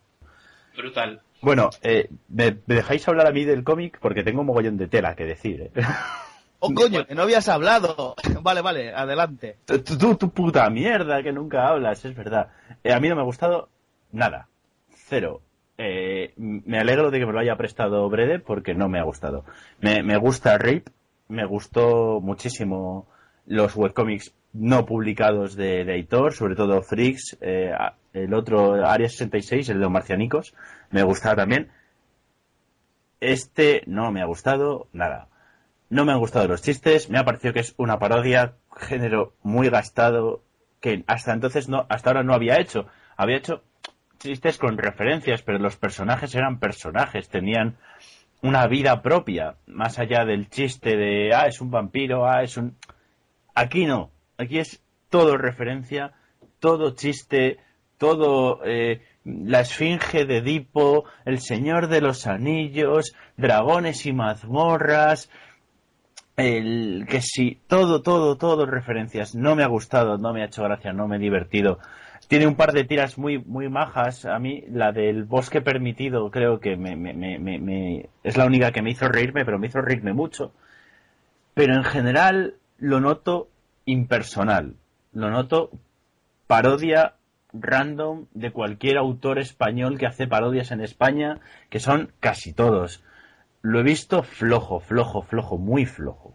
[0.76, 1.22] Brutal.
[1.42, 4.00] Bueno, eh, ¿me, me dejáis hablar a mí del cómic?
[4.00, 5.62] Porque tengo un mogollón de tela que decir.
[5.62, 5.72] ¿eh?
[6.60, 7.06] ¡Oh, coño!
[7.06, 8.16] Que no habías hablado.
[8.42, 9.58] Vale, vale, adelante.
[9.66, 12.50] Tú, tú, tu puta mierda, que nunca hablas, es verdad.
[12.84, 13.70] Eh, a mí no me ha gustado
[14.12, 14.48] nada.
[14.90, 15.42] Cero.
[15.78, 19.44] Eh, me alegro de que me lo haya prestado Brede porque no me ha gustado.
[19.82, 20.88] Me, me gusta Rip,
[21.28, 23.08] me gustó muchísimo
[23.46, 27.74] los webcomics no publicados de, de sobre todo Freaks, eh,
[28.14, 30.56] el otro Área 66, el de los marcianicos,
[30.92, 31.72] me gustaba también.
[33.20, 35.28] Este no me ha gustado nada.
[35.90, 39.70] No me han gustado los chistes, me ha parecido que es una parodia, género muy
[39.70, 40.42] gastado,
[40.80, 42.88] que hasta entonces no, hasta ahora no había hecho.
[43.18, 43.62] Había hecho
[44.20, 47.78] chistes con referencias, pero los personajes eran personajes, tenían
[48.42, 52.78] una vida propia, más allá del chiste de, ah, es un vampiro, ah, es un...
[53.54, 56.14] Aquí no, aquí es todo referencia,
[56.60, 57.58] todo chiste,
[57.98, 65.30] todo eh, la esfinge de Edipo, el señor de los anillos, dragones y mazmorras,
[66.38, 69.36] el que sí, todo, todo, todo referencias.
[69.36, 71.80] No me ha gustado, no me ha hecho gracia, no me he divertido.
[72.28, 74.26] Tiene un par de tiras muy, muy majas.
[74.26, 78.92] A mí, la del bosque permitido, creo que me, me, es la única que me
[78.92, 80.52] hizo reírme, pero me hizo reírme mucho.
[81.54, 83.48] Pero en general lo noto
[83.86, 84.76] impersonal.
[85.14, 85.72] Lo noto
[86.48, 87.16] parodia
[87.54, 93.02] random de cualquier autor español que hace parodias en España, que son casi todos.
[93.62, 96.34] lo he visto flojo, flojo, flojo, muy flojo.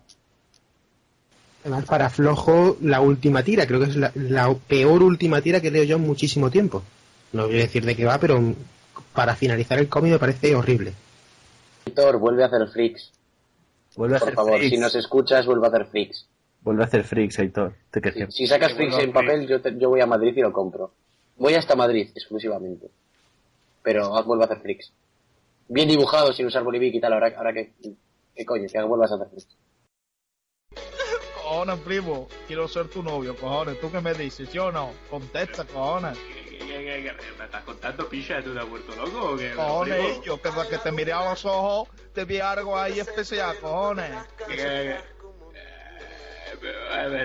[1.62, 5.70] Además, para flojo, la última tira, creo que es la, la peor última tira que
[5.70, 6.82] leo yo en muchísimo tiempo.
[7.32, 8.40] No voy a decir de qué va, pero
[9.14, 10.94] para finalizar el cómic me parece horrible.
[11.84, 13.12] Víctor, vuelve a hacer freaks.
[13.94, 14.74] Vuelve a Por hacer favor, freaks.
[14.74, 16.26] si nos escuchas, vuelve a hacer freaks.
[16.62, 17.74] Vuelve a hacer freaks, Aitor.
[17.90, 20.52] Te que Si sacas freaks en papel, yo, te- yo voy a Madrid y lo
[20.52, 20.92] compro.
[21.36, 22.88] Voy hasta Madrid, exclusivamente.
[23.82, 24.92] Pero vuelve a hacer freaks.
[25.68, 27.72] Bien dibujado, sin usar bolivic y tal, ahora, ahora que...
[28.34, 28.66] ¿Qué coño?
[28.70, 29.56] Que vuelvas a hacer freaks.
[31.34, 33.80] Cojones, primo, quiero ser tu novio, cojones.
[33.80, 34.48] ¿Tú qué me dices?
[34.50, 34.90] ¿Sí o no?
[35.08, 36.18] Contesta, cojones.
[37.38, 38.42] ¿Me estás contando picha?
[38.42, 39.52] ¿Tú te has vuelto loco o qué?
[39.56, 44.10] Cojones, yo que, que te miré a los ojos, te vi algo ahí especial, cojones.
[44.46, 45.19] Que- eh, Me,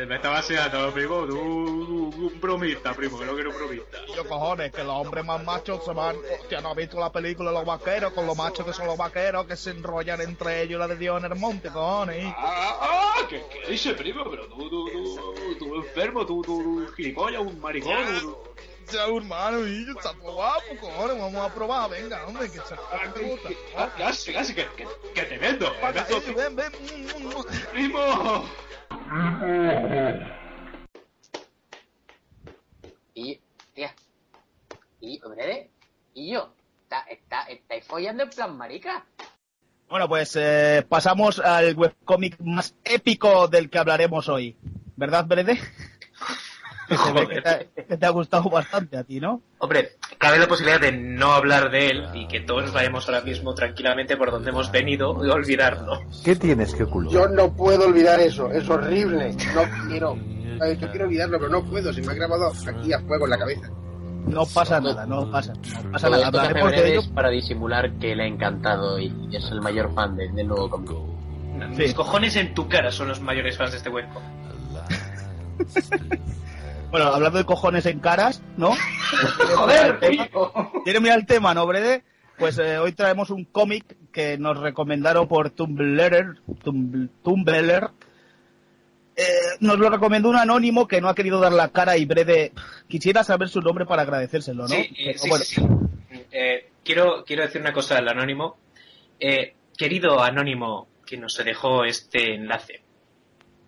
[0.08, 1.26] me está vaciando, primo.
[1.26, 3.98] Tú, un bromista, primo, que no quiero un bromista.
[4.08, 6.15] Y yo, cojones, que los hombres más machos se van.
[6.41, 8.13] Hostia, ¿no has visto la película de los vaqueros?
[8.13, 11.24] Con los machos que son los vaqueros, que se enrollan entre ellos la de Dios
[11.24, 12.26] en el monte, cojones.
[12.38, 12.78] Ah,
[13.17, 14.24] ah, ¿qué, qué dice, primo?
[14.30, 18.36] Pero tú, tú, tú, tú enfermo, tú, tú, tú gilipollas, un maricón.
[18.91, 21.17] Ya, hermano, y está todo guapo, cojones.
[21.19, 23.41] Vamos a probar, venga, hombre, que se te.
[23.76, 25.71] Ah, Casi, casi, que, que, que te vendo.
[25.82, 26.71] Venga, vendo- ven, ven.
[26.71, 27.45] mm, mm, mm.
[27.71, 28.45] Primo.
[33.13, 33.39] Y,
[33.74, 33.95] tía,
[35.00, 35.69] y, hombre,
[36.13, 39.06] y yo, ¿está, está, ¿estáis follando en plan marica?
[39.88, 44.58] Bueno, pues eh, pasamos al webcómic más épico del que hablaremos hoy.
[44.95, 45.60] ¿Verdad, Brede?
[46.88, 49.41] Que se ve que te, ha- que te ha gustado bastante a ti, ¿no?
[49.60, 53.54] Hombre, cabe la posibilidad de no hablar de él y que todos vayamos ahora mismo
[53.56, 56.00] tranquilamente por donde hemos venido y olvidarlo.
[56.24, 57.13] ¿Qué tienes que ocultar?
[57.13, 59.36] Yo no puedo olvidar eso, es horrible.
[59.56, 60.15] No quiero.
[60.80, 61.91] Yo quiero olvidarlo, pero no puedo.
[61.91, 63.69] Se me ha grabado aquí a fuego en la cabeza.
[64.28, 66.28] No pasa nada, no pasa, no pasa Todo nada.
[66.28, 67.00] Hablaremos de ello.
[67.02, 70.69] es para disimular que le ha encantado y es el mayor fan de- del nuevo
[70.69, 70.91] cómic.
[71.78, 74.21] Mis cojones en tu cara son los mayores fans de este hueco.
[76.91, 78.71] Bueno, hablando de cojones en caras, ¿no?
[79.56, 80.00] Joder,
[80.84, 82.04] ¿Tiene muy al tema, no, Brede?
[82.38, 86.38] Pues eh, hoy traemos un cómic que nos recomendaron por Tumblr.
[86.63, 87.10] Tumblr.
[87.24, 87.91] Tumblr.
[89.17, 89.24] Eh,
[89.62, 92.52] nos lo recomendó un anónimo que no ha querido dar la cara y Brede
[92.88, 94.69] quisiera saber su nombre para agradecérselo, ¿no?
[94.69, 96.26] Sí, eh, Pero sí, bueno, sí, sí.
[96.32, 98.58] Eh, quiero, quiero decir una cosa al anónimo.
[99.19, 102.82] Eh, querido anónimo que nos dejó este enlace,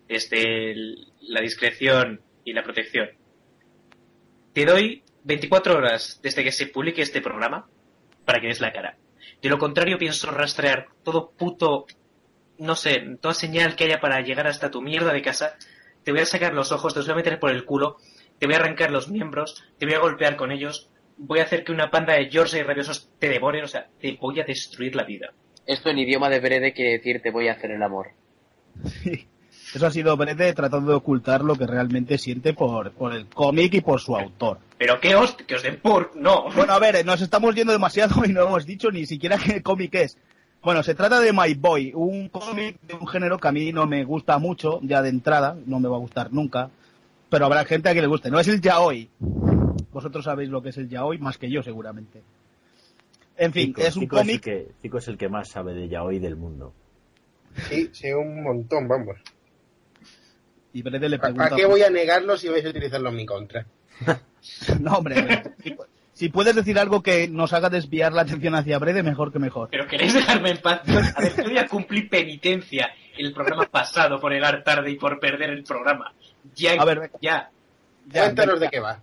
[0.06, 3.10] desde el- la discreción y la protección,
[4.52, 7.68] te doy 24 horas desde que se publique este programa
[8.24, 8.96] para que des la cara.
[9.42, 11.86] De lo contrario, pienso rastrear todo puto,
[12.58, 15.56] no sé, toda señal que haya para llegar hasta tu mierda de casa.
[16.02, 17.98] Te voy a sacar los ojos, te los voy a meter por el culo,
[18.38, 21.64] te voy a arrancar los miembros, te voy a golpear con ellos, voy a hacer
[21.64, 24.96] que una panda de George y rabiosos te devoren, o sea, te voy a destruir
[24.96, 25.32] la vida.
[25.66, 28.08] Esto en idioma de Brede quiere decir te voy a hacer el amor.
[29.74, 33.74] eso ha sido Brede tratando de ocultar lo que realmente siente por, por el cómic
[33.74, 34.58] y por su autor.
[34.78, 36.16] Pero qué host, que os den por...
[36.16, 36.50] No.
[36.54, 39.94] Bueno, a ver, nos estamos yendo demasiado y no hemos dicho ni siquiera qué cómic
[39.96, 40.16] es.
[40.62, 43.86] Bueno, se trata de My Boy, un cómic de un género que a mí no
[43.86, 46.70] me gusta mucho, ya de entrada, no me va a gustar nunca,
[47.28, 48.30] pero habrá gente a que le guste.
[48.30, 49.08] No es el yaoi.
[49.92, 52.22] Vosotros sabéis lo que es el yaoi más que yo, seguramente.
[53.36, 54.42] En fin, Chico, es un cómic...
[54.42, 56.72] que, Chico es el que más sabe de yaoi del mundo.
[57.68, 59.16] Sí, sé un montón, vamos.
[60.72, 61.56] Y Brede le ¿Para pregunta...
[61.56, 63.66] qué voy a negarlo si vais a utilizarlo en mi contra?
[64.80, 65.42] No, hombre,
[66.14, 69.68] si, puedes decir algo que nos haga desviar la atención hacia Brede, mejor que mejor.
[69.70, 70.82] Pero queréis dejarme en paz.
[70.88, 75.18] A ver, yo ya cumplí penitencia en el programa pasado por llegar tarde y por
[75.18, 76.12] perder el programa.
[76.54, 77.50] Ya, A ver, ya.
[78.06, 78.66] Ya, Cuéntanos venga.
[78.66, 79.00] de qué va.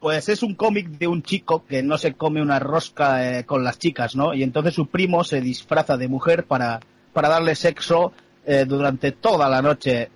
[0.00, 3.64] Pues es un cómic de un chico que no se come una rosca eh, con
[3.64, 4.34] las chicas, ¿no?
[4.34, 6.80] Y entonces su primo se disfraza de mujer para,
[7.12, 8.12] para darle sexo
[8.44, 10.10] eh, durante toda la noche.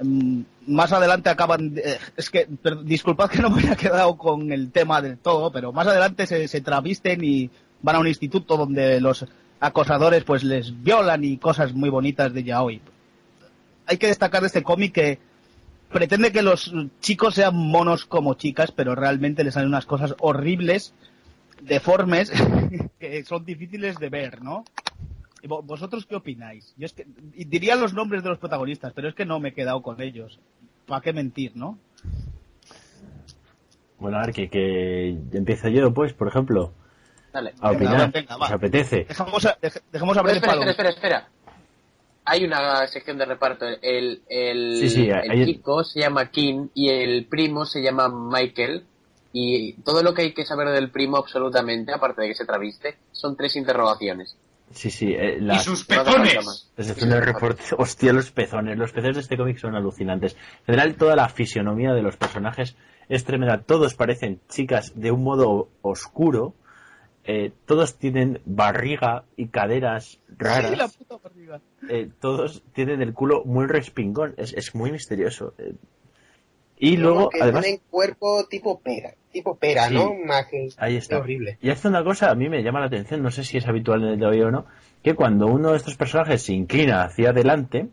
[0.00, 1.76] Mm, más adelante acaban...
[1.76, 2.48] eh, es que,
[2.84, 6.48] disculpad que no me haya quedado con el tema del todo, pero más adelante se,
[6.48, 7.50] se travisten y
[7.82, 9.26] van a un instituto donde los
[9.60, 12.80] acosadores pues les violan y cosas muy bonitas de yaoi.
[13.86, 15.18] Hay que destacar de este cómic que
[15.90, 20.92] pretende que los chicos sean monos como chicas, pero realmente les salen unas cosas horribles,
[21.60, 22.32] deformes,
[22.98, 24.64] que son difíciles de ver, ¿no?
[25.44, 26.72] ¿Y vo- ¿Vosotros qué opináis?
[26.78, 29.50] Yo es que y diría los nombres de los protagonistas, pero es que no me
[29.50, 30.40] he quedado con ellos.
[30.86, 31.78] ¿Para qué mentir, no?
[33.98, 36.72] Bueno, a ver, que, que empiezo yo, pues, por ejemplo,
[37.32, 37.52] Dale.
[37.60, 38.10] a opinar.
[38.10, 38.36] venga.
[38.36, 39.04] ¿Os apetece?
[39.04, 40.70] Dejamos a, dej- dejamos a Pero ver el espera, palo.
[40.70, 41.28] espera, espera, espera.
[42.24, 43.66] Hay una sección de reparto.
[43.82, 48.08] El, el, Sí, sí, el hay- chico se llama Kim y el primo se llama
[48.08, 48.84] Michael.
[49.34, 52.96] Y todo lo que hay que saber del primo absolutamente, aparte de que se traviste,
[53.12, 54.36] son tres interrogaciones.
[54.72, 55.12] Sí, sí.
[55.12, 56.70] eh, la- ¡Y sus pezones!
[56.76, 57.62] La sección del reporte.
[57.78, 58.76] Hostia, los pezones.
[58.76, 60.34] Los pezones de este cómic son alucinantes.
[60.60, 62.76] En general, toda la fisionomía de los personajes
[63.08, 63.62] es tremenda.
[63.62, 66.54] Todos parecen chicas de un modo oscuro.
[67.26, 70.70] Eh, todos tienen barriga y caderas raras.
[70.70, 71.60] Sí, la puta barriga.
[71.88, 74.34] Eh, todos tienen el culo muy respingón.
[74.36, 75.54] Es, es muy misterioso.
[75.58, 75.74] Eh,
[76.76, 79.94] y Luego luego, que además, tienen cuerpo tipo pera, tipo pera, Sí.
[79.94, 80.10] ¿no?
[80.50, 81.18] Que Ahí está.
[81.18, 81.58] horrible.
[81.60, 84.02] Y hace una cosa, a mí me llama la atención, no sé si es habitual
[84.02, 84.64] en el de hoy o no,
[85.02, 87.88] que cuando uno de estos personajes se inclina hacia adelante,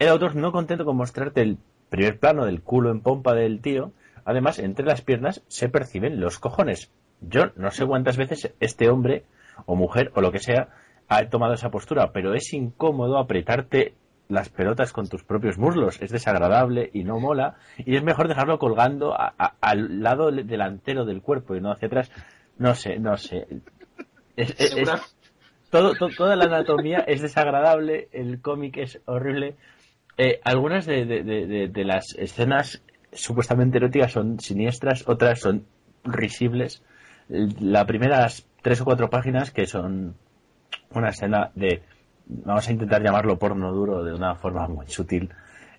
[0.00, 1.58] el autor no contento con mostrarte el
[1.90, 3.92] primer plano del culo en pompa del tío,
[4.24, 6.90] además entre las piernas se perciben los cojones.
[7.20, 9.24] Yo no sé cuántas veces este hombre
[9.66, 10.70] o mujer o lo que sea
[11.08, 13.94] ha tomado esa postura, pero es incómodo apretarte
[14.28, 18.58] las pelotas con tus propios muslos, es desagradable y no mola, y es mejor dejarlo
[18.58, 22.10] colgando a- a- al lado delantero del cuerpo y no hacia atrás.
[22.58, 23.46] No sé, no sé.
[24.36, 25.00] Es- es- es- Segura-
[25.70, 29.56] todo, to- toda la anatomía es desagradable, el cómic es horrible.
[30.16, 35.66] Eh, algunas de, de- de- de- de las escenas supuestamente eróticas son siniestras, otras son
[36.04, 36.82] risibles.
[37.28, 40.14] La primeras tres o cuatro páginas que son
[40.90, 41.82] una escena de,
[42.26, 45.30] vamos a intentar llamarlo porno duro de una forma muy sutil,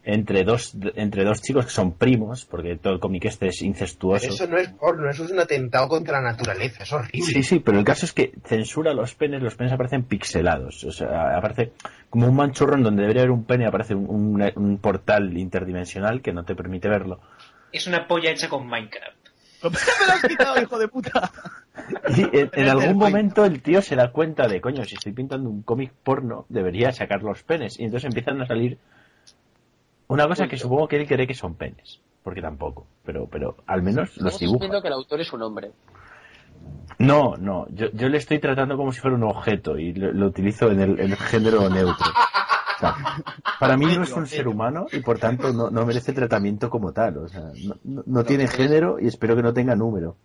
[0.04, 4.28] entre dos, entre dos chicos que son primos, porque todo el cómic este es incestuoso.
[4.28, 7.22] Eso no es porno, eso es un atentado contra la naturaleza, es horrible.
[7.24, 10.92] Sí, sí, pero el caso es que censura los penes, los penes aparecen pixelados, o
[10.92, 11.72] sea, aparece
[12.12, 16.22] como un manchurro en donde debería haber un pene, aparece un, un- un portal interdimensional
[16.22, 17.20] que no te permite verlo.
[17.72, 19.25] Es una polla hecha con Minecraft.
[20.00, 21.32] me lo has quitado, hijo de puta.
[22.16, 25.50] Y en, en algún momento el tío se da cuenta de, coño, si estoy pintando
[25.50, 27.80] un cómic porno, debería sacar los penes.
[27.80, 28.78] Y entonces empiezan a salir
[30.08, 33.82] una cosa que supongo que él cree que son penes, porque tampoco, pero, pero al
[33.82, 34.82] menos los dibuja.
[34.82, 35.72] que el autor es un hombre.
[36.98, 40.28] No, no, yo, yo le estoy tratando como si fuera un objeto y lo, lo
[40.28, 42.06] utilizo en el, en el género neutro.
[42.94, 43.24] Sea,
[43.60, 46.94] para mí no es un ser humano y por tanto no, no merece tratamiento como
[46.94, 47.18] tal.
[47.18, 47.52] O sea,
[47.84, 50.18] no, tiene género y espero que no tenga número.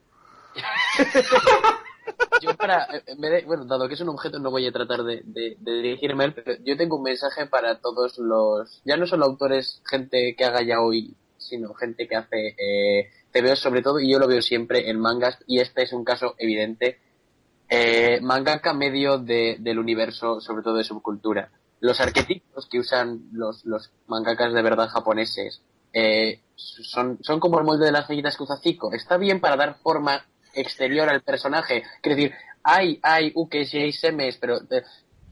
[2.43, 2.87] Yo para,
[3.19, 5.73] vez de- bueno, dado que es un objeto no voy a tratar de, de- de
[5.83, 9.83] dirigirme a él, pero yo tengo un mensaje para todos los, ya no solo autores,
[9.89, 14.19] gente que haga ya hoy, sino gente que hace eh, TVOs sobre todo, y yo
[14.19, 16.99] lo veo siempre en mangas, y este es un caso evidente,
[17.69, 21.51] eh, mangaka medio de- del universo, sobre todo de subcultura.
[21.81, 25.63] Los arquetipos que usan los, los mangakas de verdad japoneses
[25.93, 28.93] eh, son, son como el molde de las galletas Zico.
[28.93, 30.25] Está bien para dar forma
[30.55, 31.83] exterior al personaje.
[32.03, 34.83] Quiero decir, hay, hay ukes y hay semes, pero eh,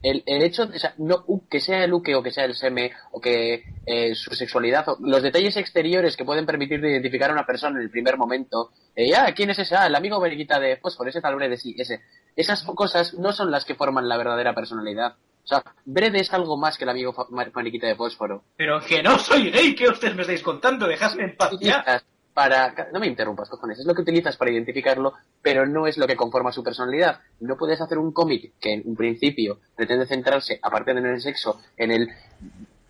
[0.01, 2.55] el, el hecho de, o sea, no, que sea el uke o que sea el
[2.55, 7.29] seme o que eh, su sexualidad, o los detalles exteriores que pueden permitir de identificar
[7.29, 9.75] a una persona en el primer momento, eh, ah, ¿quién es ese?
[9.75, 12.01] Ah, el amigo veriquita de fósforo, ese tal Brede, sí, ese.
[12.35, 15.15] Esas cosas no son las que forman la verdadera personalidad.
[15.49, 18.43] O sea, Brede es algo más que el amigo mariquita de fósforo.
[18.55, 20.85] Pero que no soy gay, ¿qué ustedes me estáis contando?
[20.85, 22.03] Dejadme en paz ya.
[22.35, 26.05] para no me interrumpas cojones es lo que utilizas para identificarlo pero no es lo
[26.05, 30.59] que conforma su personalidad no puedes hacer un cómic que en un principio pretende centrarse
[30.61, 32.07] aparte de en el sexo en el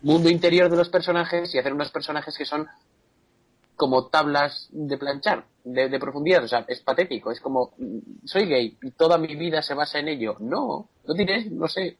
[0.02, 2.68] mundo interior de los personajes y hacer unos personajes que son
[3.74, 8.44] como tablas de planchar de, de profundidad o sea es patético es como mm, soy
[8.46, 11.96] gay y toda mi vida se basa en ello no no tienes no sé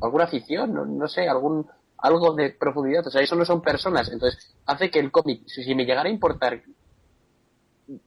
[0.00, 1.66] alguna afición no, no sé algún
[1.98, 5.74] algo de profundidad, o sea, eso no son personas, entonces hace que el cómic, si,
[5.74, 6.62] me llegara a importar,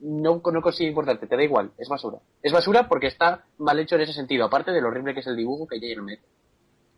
[0.00, 2.18] no, no consigue importarte, te da igual, es basura.
[2.42, 5.26] Es basura porque está mal hecho en ese sentido, aparte de lo horrible que es
[5.26, 6.22] el dibujo que ya no mete.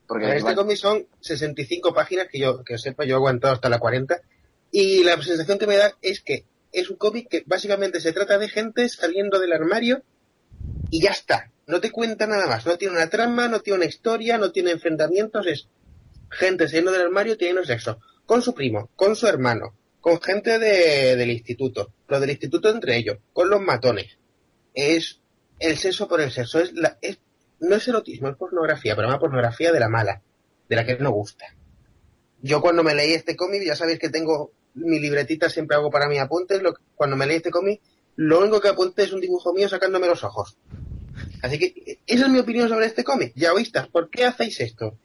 [0.06, 3.54] Porque En este igual- cómic son 65 páginas que yo, que sepa, yo he aguantado
[3.54, 4.20] hasta la 40.
[4.70, 8.36] Y la sensación que me da es que es un cómic que básicamente se trata
[8.38, 10.02] de gente saliendo del armario
[10.90, 11.50] y ya está.
[11.66, 12.66] No te cuenta nada más.
[12.66, 15.46] No tiene una trama, no tiene una historia, no tiene enfrentamientos.
[15.46, 15.68] Es
[16.30, 18.00] gente saliendo del armario teniendo sexo.
[18.26, 21.92] Con su primo, con su hermano, con gente de- del instituto.
[22.08, 24.18] Los del instituto entre ellos, con los matones.
[24.74, 25.20] Es
[25.58, 26.58] el sexo por el sexo.
[26.60, 27.18] Es la, es,
[27.60, 30.22] no es erotismo, es pornografía, pero una pornografía de la mala,
[30.68, 31.46] de la que no gusta.
[32.42, 36.08] Yo cuando me leí este cómic, ya sabéis que tengo mi libretita, siempre hago para
[36.08, 36.60] mí apuntes.
[36.62, 37.80] Lo, cuando me leí este cómic,
[38.16, 40.58] lo único que apunté es un dibujo mío sacándome los ojos.
[41.44, 43.34] Así que esa es mi opinión sobre este cómic.
[43.36, 44.96] Ya oístas, ¿por qué hacéis esto?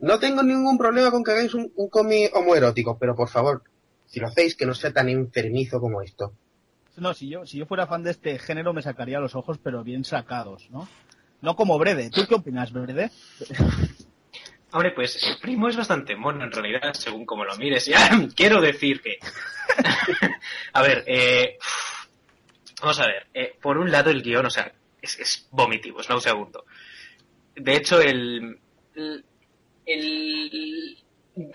[0.00, 3.62] No tengo ningún problema con que hagáis un, un cómic homoerótico, pero por favor,
[4.04, 6.32] si lo hacéis, que no sea tan enfermizo como esto.
[6.96, 9.84] No, si yo, si yo fuera fan de este género me sacaría los ojos, pero
[9.84, 10.88] bien sacados, ¿no?
[11.42, 12.10] No como Brede.
[12.10, 13.12] ¿Tú qué opinas, Brede?
[14.72, 17.86] Hombre, pues el primo es bastante mono en realidad, según como lo mires.
[17.86, 19.18] Ya, quiero decir que...
[20.72, 21.56] a ver, eh,
[22.80, 23.28] vamos a ver.
[23.32, 24.72] eh, por un lado el guion, o sea,
[25.04, 26.64] es, es vomitivo, es nauseabundo.
[27.54, 28.58] de hecho, el,
[29.86, 30.98] el,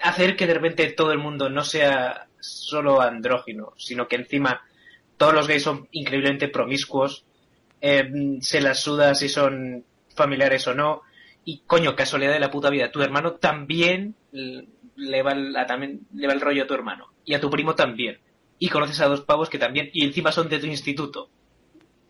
[0.02, 4.62] hacer que de repente todo el mundo no sea solo andrógino, sino que encima
[5.18, 7.26] todos los gays son increíblemente promiscuos,
[7.82, 8.10] eh,
[8.42, 9.84] se las suda si son
[10.16, 11.02] familiares o no,
[11.44, 16.28] y coño, casualidad de la puta vida, tu hermano también le va, el, también le
[16.28, 18.20] va el rollo a tu hermano, y a tu primo también,
[18.60, 21.30] y conoces a dos pavos que también, y encima son de tu instituto.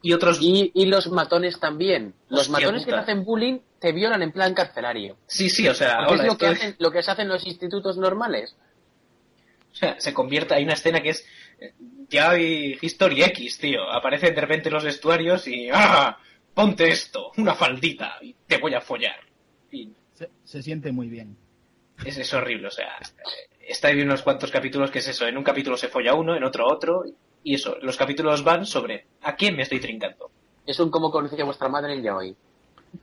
[0.02, 0.40] Y otros...
[0.42, 2.14] Y, y los matones también.
[2.30, 3.02] Los Hostia matones que te puta.
[3.04, 5.18] hacen bullying te violan en plan carcelario.
[5.28, 7.46] Sí, sí, o sea, hola, es lo que, hacen, lo que se hace en los
[7.46, 8.56] institutos normales.
[9.72, 11.26] O sea, se convierte, hay una escena que es
[12.10, 13.90] ya hay History X, tío.
[13.92, 16.18] Aparecen de repente los vestuarios y ¡ah!
[16.54, 19.20] Ponte esto, una faldita, y te voy a follar.
[19.72, 21.38] Y Se, se siente muy bien.
[22.04, 25.28] es, es horrible, o sea, eh, está en unos cuantos capítulos que es eso.
[25.28, 27.14] En un capítulo se folla uno, en otro otro, y
[27.46, 30.30] eso, los capítulos van sobre ¿a quién me estoy trincando?
[30.66, 32.36] Es un como conocía vuestra madre el yaoi.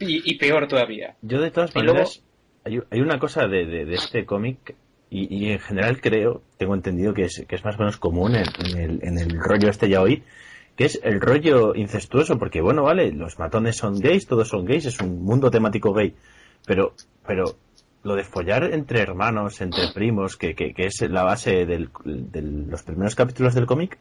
[0.01, 1.17] Y, y peor todavía.
[1.23, 2.23] Yo de todas Y luego- maneras,
[2.65, 4.75] hay, hay una cosa de, de- de este cómic
[5.11, 8.35] y, y en general creo, tengo entendido que es, que es más o menos común
[8.35, 10.25] en, en el, en el rollo este ya hoy,
[10.77, 14.85] que es el rollo incestuoso, porque bueno, vale, los matones son gays, todos son gays,
[14.87, 16.15] es un mundo temático gay,
[16.67, 16.95] pero,
[17.27, 17.57] pero
[18.03, 22.43] lo de follar entre hermanos, entre primos, que, que, que es la base del- de
[22.43, 23.97] los primeros capítulos del cómic,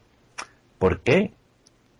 [0.78, 1.32] ¿por qué?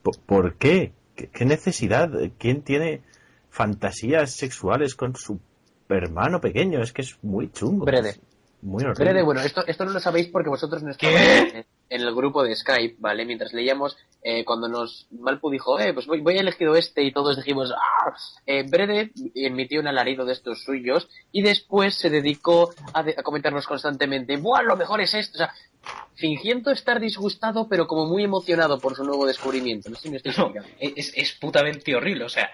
[0.03, 0.93] ¿Por, por qué?
[1.14, 1.29] ¿Qué?
[1.29, 2.11] qué necesidad?
[2.39, 3.03] ¿Quién tiene
[3.51, 5.41] fantasías sexuales con su
[5.89, 6.83] hermano pequeño?
[6.83, 7.85] Es que es muy chungo.
[7.85, 8.11] Brede.
[8.11, 8.20] es
[8.62, 9.05] Muy horrible.
[9.05, 12.43] Brede, bueno, esto, esto no lo sabéis porque vosotros no estabais en, en el grupo
[12.43, 13.24] de Skype, ¿vale?
[13.24, 13.97] Mientras leíamos,
[14.29, 17.72] eh, cuando nos Malpu dijo, eh, pues voy, voy a elegido este y todos dijimos,
[17.72, 18.12] ah,
[18.45, 23.22] eh, Brede emitió un alarido de estos suyos y después se dedicó a, de- a
[23.22, 25.37] comentarnos constantemente, ¡buah, lo mejor es esto!
[25.37, 25.53] O sea,
[26.16, 29.91] fingiendo estar disgustado pero como muy emocionado por su nuevo descubrimiento.
[29.91, 32.24] No sé si me estoy No, es, es putamente horrible.
[32.24, 32.51] O sea,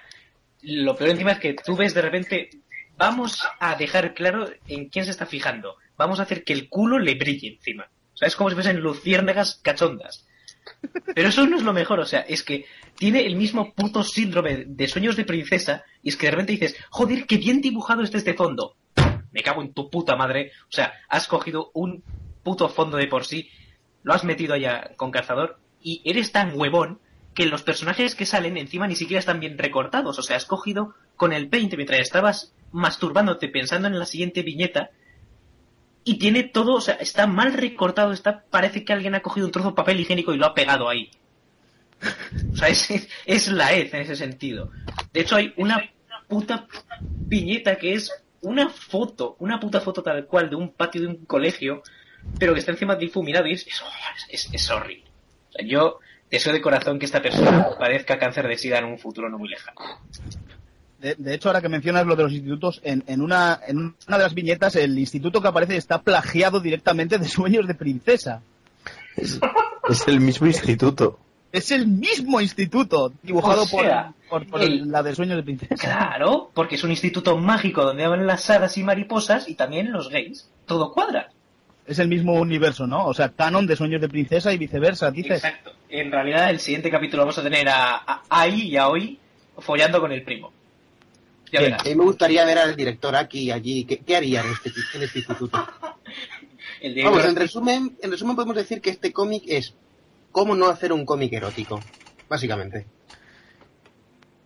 [0.61, 2.51] lo peor encima es que tú ves de repente,
[2.99, 5.77] vamos a dejar claro en quién se está fijando.
[5.97, 7.89] Vamos a hacer que el culo le brille encima.
[8.13, 10.27] O sea, es como si fuesen luciérnagas cachondas.
[11.15, 14.65] Pero eso no es lo mejor, o sea, es que tiene el mismo puto síndrome
[14.67, 18.19] de sueños de princesa y es que de repente dices, joder, qué bien dibujado está
[18.19, 18.77] este fondo.
[19.31, 20.53] Me cago en tu puta madre.
[20.65, 22.03] O sea, has cogido un
[22.43, 23.51] puto fondo de por sí,
[24.03, 27.01] lo has metido allá con cazador y eres tan huevón
[27.35, 30.19] que los personajes que salen encima ni siquiera están bien recortados.
[30.19, 34.91] O sea, has cogido con el paint mientras estabas masturbándote pensando en la siguiente viñeta
[36.05, 39.53] y tiene todo, o sea, está mal recortado, está, parece que alguien ha cogido un
[39.53, 41.11] trozo de papel higiénico y lo ha pegado ahí.
[42.53, 44.71] O sea, es, es la EZ en ese sentido.
[45.13, 45.83] De hecho, hay una
[46.27, 46.67] puta
[47.01, 51.25] viñeta que es una foto, una puta foto tal cual de un patio de un
[51.25, 51.83] colegio,
[52.39, 53.67] pero que está encima difuminado y es,
[54.29, 55.11] es, es, horrible.
[55.49, 56.01] O sea, yo
[56.31, 59.49] deseo de corazón que esta persona padezca cáncer de sida en un futuro no muy
[59.49, 59.81] lejano.
[61.03, 63.77] De, de hecho, ahora que mencionas lo de los institutos, en, en una, en
[64.07, 68.41] una de las viñetas el instituto que aparece está plagiado directamente de Sueños de Princesa.
[69.17, 71.19] Es el mismo instituto.
[71.51, 75.43] Es el mismo instituto, dibujado O sea, por, por, por el- la de Sueños de
[75.43, 75.75] Princesa.
[75.75, 80.09] Claro, porque es un instituto mágico donde hablan las hadas y mariposas y también los
[80.09, 80.49] gays.
[80.65, 81.29] Todo cuadra.
[81.87, 83.05] Es el mismo universo, ¿no?
[83.07, 85.45] O sea, canon de Sueños de Princesa y viceversa, dices.
[85.45, 85.73] Exacto.
[85.91, 89.19] En realidad, el siguiente capítulo vamos a tener a, a Ai y a Oi
[89.59, 90.53] follando con el primo.
[91.53, 91.87] Ya Bien, verás.
[91.87, 93.85] a mí me gustaría ver al director aquí y allí.
[93.85, 95.59] ¿Qué, qué haría en este, en este instituto?
[96.81, 99.75] El Vamos, en resumen, en resumen podemos decir que este cómic es
[100.33, 101.81] cómo no hacer un cómic erótico,
[102.29, 102.87] básicamente.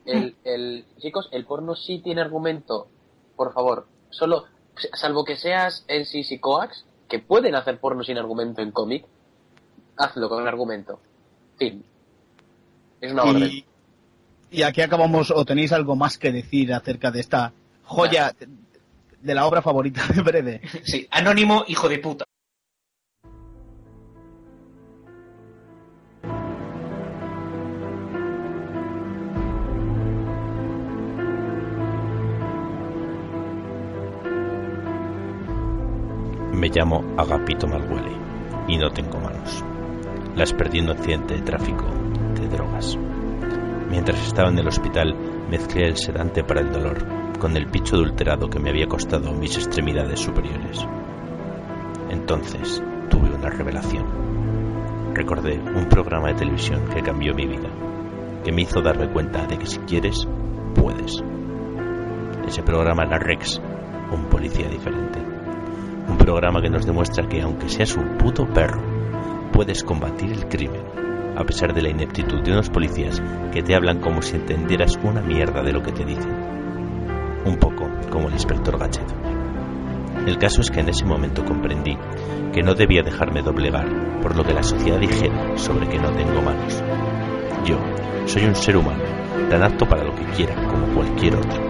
[0.04, 2.88] El, el, chicos, el porno sí tiene argumento.
[3.36, 4.44] Por favor, solo,
[4.92, 9.06] salvo que seas el y Coax, que pueden hacer porno sin argumento en cómic,
[9.96, 11.00] hazlo con argumento.
[11.58, 11.84] Fin.
[13.00, 13.64] Es una orden.
[14.50, 17.52] Y, aquí acabamos, o tenéis algo más que decir acerca de esta
[17.84, 18.34] joya
[19.20, 20.60] de la obra favorita de Brede.
[20.84, 22.24] Sí, anónimo, hijo de puta.
[36.52, 38.10] Me llamo Agapito Malhuele
[38.66, 39.62] y no tengo manos.
[40.34, 41.84] Las perdí en un accidente de tráfico
[42.34, 42.98] de drogas.
[43.90, 45.14] Mientras estaba en el hospital,
[45.48, 46.98] mezclé el sedante para el dolor
[47.38, 50.86] con el picho adulterado que me había costado mis extremidades superiores.
[52.10, 55.14] Entonces tuve una revelación.
[55.14, 57.68] Recordé un programa de televisión que cambió mi vida,
[58.44, 60.26] que me hizo darme cuenta de que si quieres,
[60.74, 61.22] puedes.
[62.46, 63.60] Ese programa era Rex,
[64.12, 65.20] un policía diferente.
[66.08, 68.80] Un programa que nos demuestra que aunque seas un puto perro,
[69.52, 70.82] puedes combatir el crimen,
[71.36, 73.22] a pesar de la ineptitud de unos policías
[73.52, 76.32] que te hablan como si entendieras una mierda de lo que te dicen.
[77.44, 79.06] Un poco como el inspector Gadget.
[80.26, 81.96] El caso es que en ese momento comprendí
[82.52, 86.40] que no debía dejarme doblegar por lo que la sociedad dijera sobre que no tengo
[86.42, 86.82] manos.
[87.64, 87.78] Yo
[88.24, 89.04] soy un ser humano,
[89.50, 91.62] tan apto para lo que quiera como cualquier otro.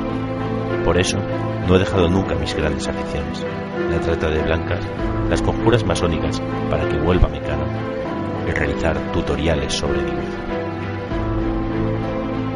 [0.84, 1.18] Por eso,
[1.66, 3.44] no he dejado nunca mis grandes aficiones,
[3.90, 4.86] la trata de blancas,
[5.28, 6.40] las conjuras masónicas
[6.70, 7.85] para que vuelva mecano
[8.46, 10.22] y realizar tutoriales sobre dibujo.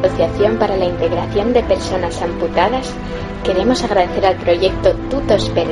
[0.03, 2.91] Asociación para la Integración de Personas Amputadas,
[3.43, 5.67] queremos agradecer al proyecto Tutos per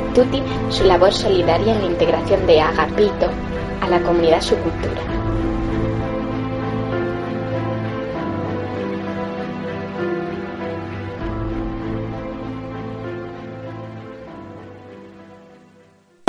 [0.70, 3.28] su labor solidaria en la integración de Agapito
[3.80, 5.19] a la comunidad su cultura.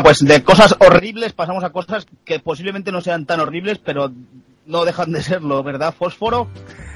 [0.04, 4.12] Pues de cosas horribles pasamos a cosas que posiblemente no sean tan horribles, pero
[4.66, 5.94] no dejan de serlo, ¿verdad?
[5.98, 6.48] Fósforo.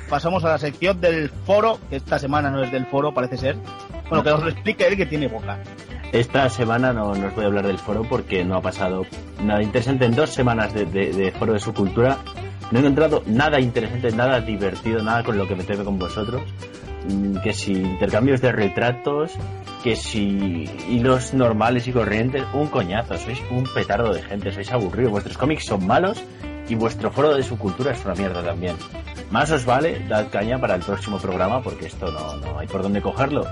[0.10, 3.56] Pasamos a la sección del foro, que esta semana no es del foro, parece ser.
[4.10, 5.60] Bueno, que os lo explique él que tiene boca.
[6.12, 9.03] Esta semana no, no os voy a hablar del foro porque no ha pasado
[9.43, 10.06] nada interesante.
[10.06, 12.18] En dos semanas de, de- de foro de su cultura
[12.72, 16.41] no he encontrado nada interesante, nada divertido, nada con lo que meterme con vosotros.
[17.10, 19.34] Mm, Que si intercambios de retratos,
[19.84, 25.12] que si hilos normales y corrientes, un coñazo, sois un petardo de gente, sois aburridos,
[25.12, 26.24] vuestros cómics son malos
[26.68, 28.76] y vuestro foro de su cultura es una mierda también.
[29.30, 32.82] Más os vale, dad caña para el próximo programa porque esto no, no hay por
[32.82, 33.45] dónde cogerlo.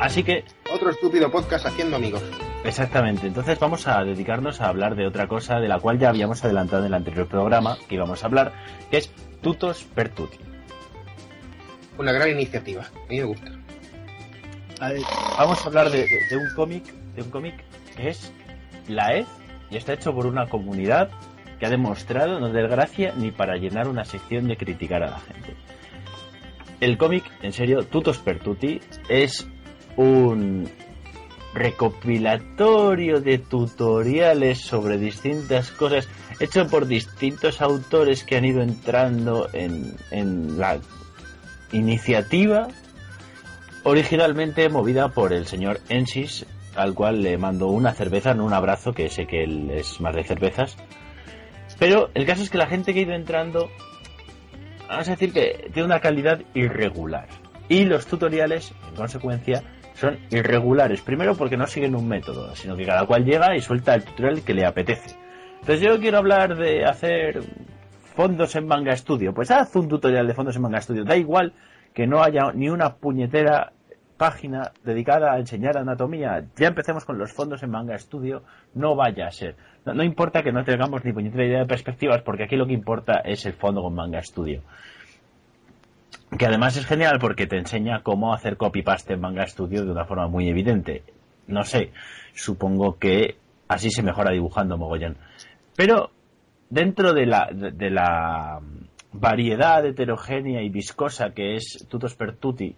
[0.00, 2.22] Así que Otro estúpido podcast haciendo amigos.
[2.64, 6.44] Exactamente, entonces vamos a dedicarnos a hablar de otra cosa de la cual ya habíamos
[6.44, 8.52] adelantado en el anterior programa que íbamos a hablar,
[8.90, 10.38] que es Tutos per Tutti.
[11.98, 12.82] Una gran iniciativa.
[12.82, 13.50] A mí me gusta.
[15.38, 16.84] Vamos a hablar de, un cómic,
[17.14, 17.54] de un cómic
[17.96, 18.32] que es
[18.88, 19.26] la EZ
[19.70, 21.10] y está hecho por una comunidad
[21.58, 25.20] que ha demostrado no tener gracia ni para llenar una sección de criticar a la
[25.20, 25.56] gente.
[26.80, 29.48] El cómic, en serio, Tutos per Tutti, es
[29.96, 30.68] un
[31.54, 36.06] recopilatorio de tutoriales sobre distintas cosas
[36.38, 40.78] hecho por distintos autores que han ido entrando en, en la
[41.72, 42.68] iniciativa
[43.82, 48.92] originalmente movida por el señor Ensis al cual le mando una cerveza, no un abrazo
[48.92, 50.76] que sé que él es más de cervezas
[51.78, 53.70] pero el caso es que la gente que ha ido entrando
[54.88, 57.28] vamos a decir que tiene una calidad irregular
[57.68, 59.62] y los tutoriales en consecuencia
[59.94, 61.00] son irregulares.
[61.00, 64.42] Primero porque no siguen un método, sino que cada cual llega y suelta el tutorial
[64.42, 65.16] que le apetece.
[65.60, 67.40] Entonces yo quiero hablar de hacer
[68.16, 69.34] fondos en Manga Studio.
[69.34, 71.04] Pues haz un tutorial de fondos en Manga Studio.
[71.04, 71.52] Da igual
[71.94, 73.72] que no haya ni una puñetera
[74.16, 76.42] página dedicada a enseñar anatomía.
[76.56, 78.42] Ya empecemos con los fondos en Manga Studio.
[78.74, 79.54] No vaya a ser.
[79.84, 83.20] No, importa que no tengamos ni puñetera idea de perspectivas, porque aquí lo que importa
[83.22, 84.62] es el fondo con Manga Studio
[86.36, 90.06] que además es genial porque te enseña cómo hacer copy-paste en Manga Studio de una
[90.06, 91.04] forma muy evidente.
[91.46, 91.92] No sé,
[92.34, 93.36] supongo que
[93.68, 95.16] así se mejora dibujando mogollón.
[95.76, 96.10] Pero
[96.70, 98.60] dentro de la, de, de la
[99.12, 102.76] variedad heterogénea y viscosa que es Tutos per Tutti,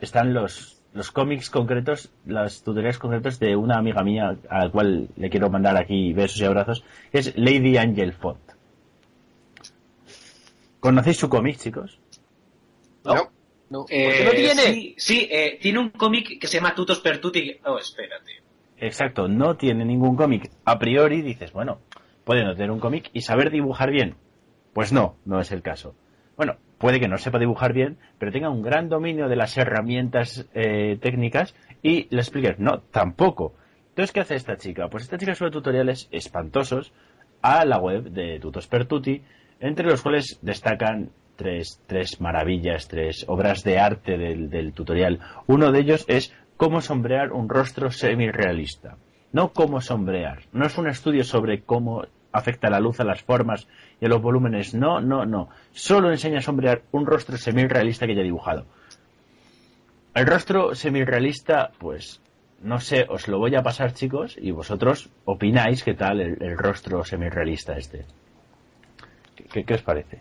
[0.00, 5.08] están los, los cómics concretos, los tutoriales concretos de una amiga mía a la cual
[5.16, 8.40] le quiero mandar aquí besos y abrazos, que es Lady Angel Font.
[10.80, 11.98] ¿Conocéis su cómic, chicos?
[13.04, 13.30] No.
[13.70, 13.80] No.
[13.80, 14.62] ¿Por qué no tiene?
[14.62, 17.58] Sí, sí, eh, tiene un cómic que se llama Tutos per Tutti.
[17.64, 18.32] Oh, espérate.
[18.78, 20.50] Exacto, no tiene ningún cómic.
[20.64, 21.80] A priori dices, bueno,
[22.28, 24.16] puede no tener un cómic y saber dibujar bien.
[24.74, 25.94] Pues no, no es el caso.
[26.36, 30.46] Bueno, puede que no sepa dibujar bien, pero tenga un gran dominio de las herramientas
[30.52, 33.54] eh, técnicas y le expliques, no, tampoco.
[33.88, 34.88] Entonces, ¿qué hace esta chica?
[34.90, 36.92] Pues esta chica sube tutoriales espantosos
[37.40, 39.22] a la web de Tutos per Tutti,
[39.58, 45.20] entre los cuales destacan tres, tres maravillas, tres obras de arte del, del tutorial.
[45.46, 48.98] Uno de ellos es cómo sombrear un rostro semi-realista.
[49.32, 50.40] No cómo sombrear.
[50.52, 53.66] No es un estudio sobre cómo afecta la luz a las formas
[54.00, 54.74] y a los volúmenes.
[54.74, 55.48] No, no, no.
[55.72, 58.66] Solo enseña a sombrear un rostro semi-realista que ya he dibujado.
[60.14, 62.20] El rostro semi-realista, pues,
[62.62, 67.04] no sé, os lo voy a pasar, chicos, y vosotros opináis qué tal el, rostro
[67.04, 68.04] semi-realista este.
[69.36, 70.18] ¿Qué- ¿Qué, qué os parece?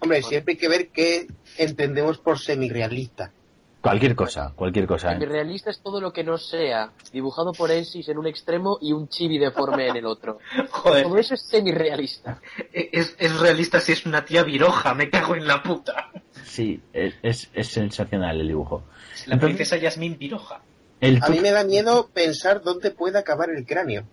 [0.00, 1.26] Hombre, siempre hay que ver qué
[1.56, 3.32] entendemos por semirrealista.
[3.80, 5.12] Cualquier cosa, cualquier cosa.
[5.12, 5.18] ¿eh?
[5.24, 9.08] Realista es todo lo que no sea dibujado por Ensis en un extremo y un
[9.08, 10.38] chibi deforme en el otro.
[10.70, 11.04] Joder.
[11.04, 12.40] Todo eso es semirrealista.
[12.72, 16.10] Es, es realista si es una tía viroja, me cago en la puta.
[16.44, 18.82] Sí, es, es- es sensacional el dibujo.
[19.26, 20.60] La Entonces, princesa Yasmín viroja.
[21.00, 24.04] el A mí me da miedo pensar dónde puede acabar el cráneo.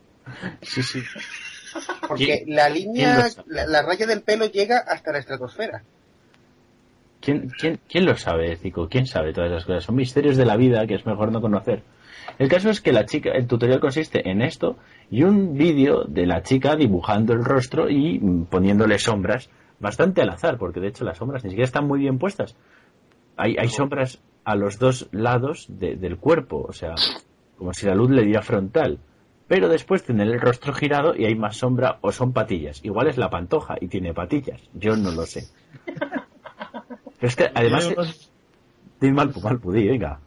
[0.62, 1.02] Sí, sí.
[2.08, 5.84] Porque ¿Quién- la línea, la, la raya del pelo llega hasta la estratosfera.
[7.26, 8.88] ¿Quién, quién, quién lo sabe, Zico?
[8.88, 9.84] ¿Quién sabe todas esas cosas?
[9.84, 11.82] Son misterios de la vida que es mejor no conocer.
[12.40, 14.78] El caso es que la chica, el tutorial consiste en esto
[15.10, 19.50] y un vídeo de la chica dibujando el rostro y mm, poniéndole sombras
[19.80, 22.56] bastante al azar, porque de hecho las sombras ni siquiera están muy bien puestas.
[23.38, 26.96] Hay, hay sombras a los dos lados de- del cuerpo, o sea,
[27.58, 29.00] como si la luz le diera frontal.
[29.48, 32.84] Pero después tiene el rostro girado y hay más sombra o son patillas.
[32.84, 34.60] Igual es la pantoja y tiene patillas.
[34.74, 35.44] Yo no lo sé.
[37.20, 37.84] Pero es que además...
[39.00, 40.20] Tiene unos, Malpu, Malpu, di, venga.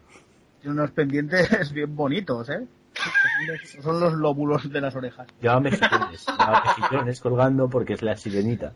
[0.61, 2.67] tiene unos pendientes bien bonitos, ¿eh?
[3.81, 5.27] Son los lóbulos de las orejas.
[5.41, 8.73] Lleva mejillones, lleva mejillones colgando porque es la sirenita.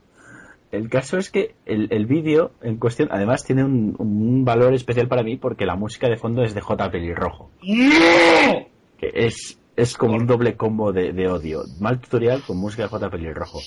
[0.71, 5.07] El caso es que el, el vídeo en cuestión, además, tiene un, un valor especial
[5.07, 6.89] para mí porque la música de fondo es de J.
[6.89, 7.51] Pelirrojo.
[7.61, 11.63] Que es, es como un doble combo de, de odio.
[11.79, 13.09] Mal tutorial con música de J.
[13.09, 13.59] Pelirrojo.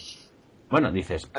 [0.71, 1.31] Bueno, dices,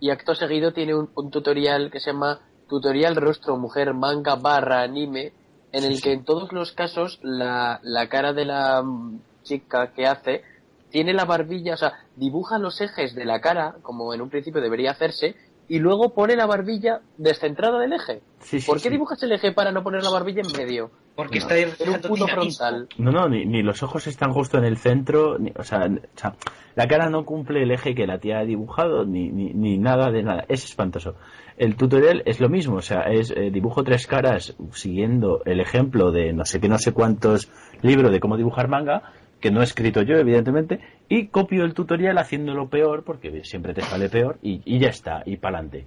[0.00, 2.40] Y acto seguido tiene un, un tutorial que se llama
[2.72, 5.34] Tutorial Rostro Mujer Manga barra anime,
[5.72, 10.06] en el que en todos los casos la, la cara de la mm, chica que
[10.06, 10.42] hace
[10.88, 14.62] tiene la barbilla, o sea, dibuja los ejes de la cara, como en un principio
[14.62, 15.36] debería hacerse,
[15.68, 18.22] y luego pone la barbilla descentrada del eje.
[18.40, 18.88] Sí, sí, ¿Por qué sí.
[18.88, 20.90] dibujas el eje para no poner la barbilla en medio?
[21.14, 21.46] Porque No.
[21.48, 22.88] está Era un frontal.
[22.96, 26.18] No, no, ni, ni los ojos están justo en el centro, ni- o, sea, o
[26.18, 26.34] sea,
[26.74, 30.10] la cara no cumple el eje que la tía ha dibujado, ni, ni, ni nada
[30.10, 30.44] de nada.
[30.48, 31.16] Es espantoso.
[31.58, 36.10] El tutorial es lo mismo, o sea, es eh, dibujo tres caras siguiendo el ejemplo
[36.10, 37.50] de no sé qué, no sé cuántos
[37.82, 42.16] libros de cómo dibujar manga, que no he escrito yo, evidentemente, y copio el tutorial
[42.16, 45.84] haciéndolo peor, porque siempre te sale peor, y, y ya está, y pa'lante.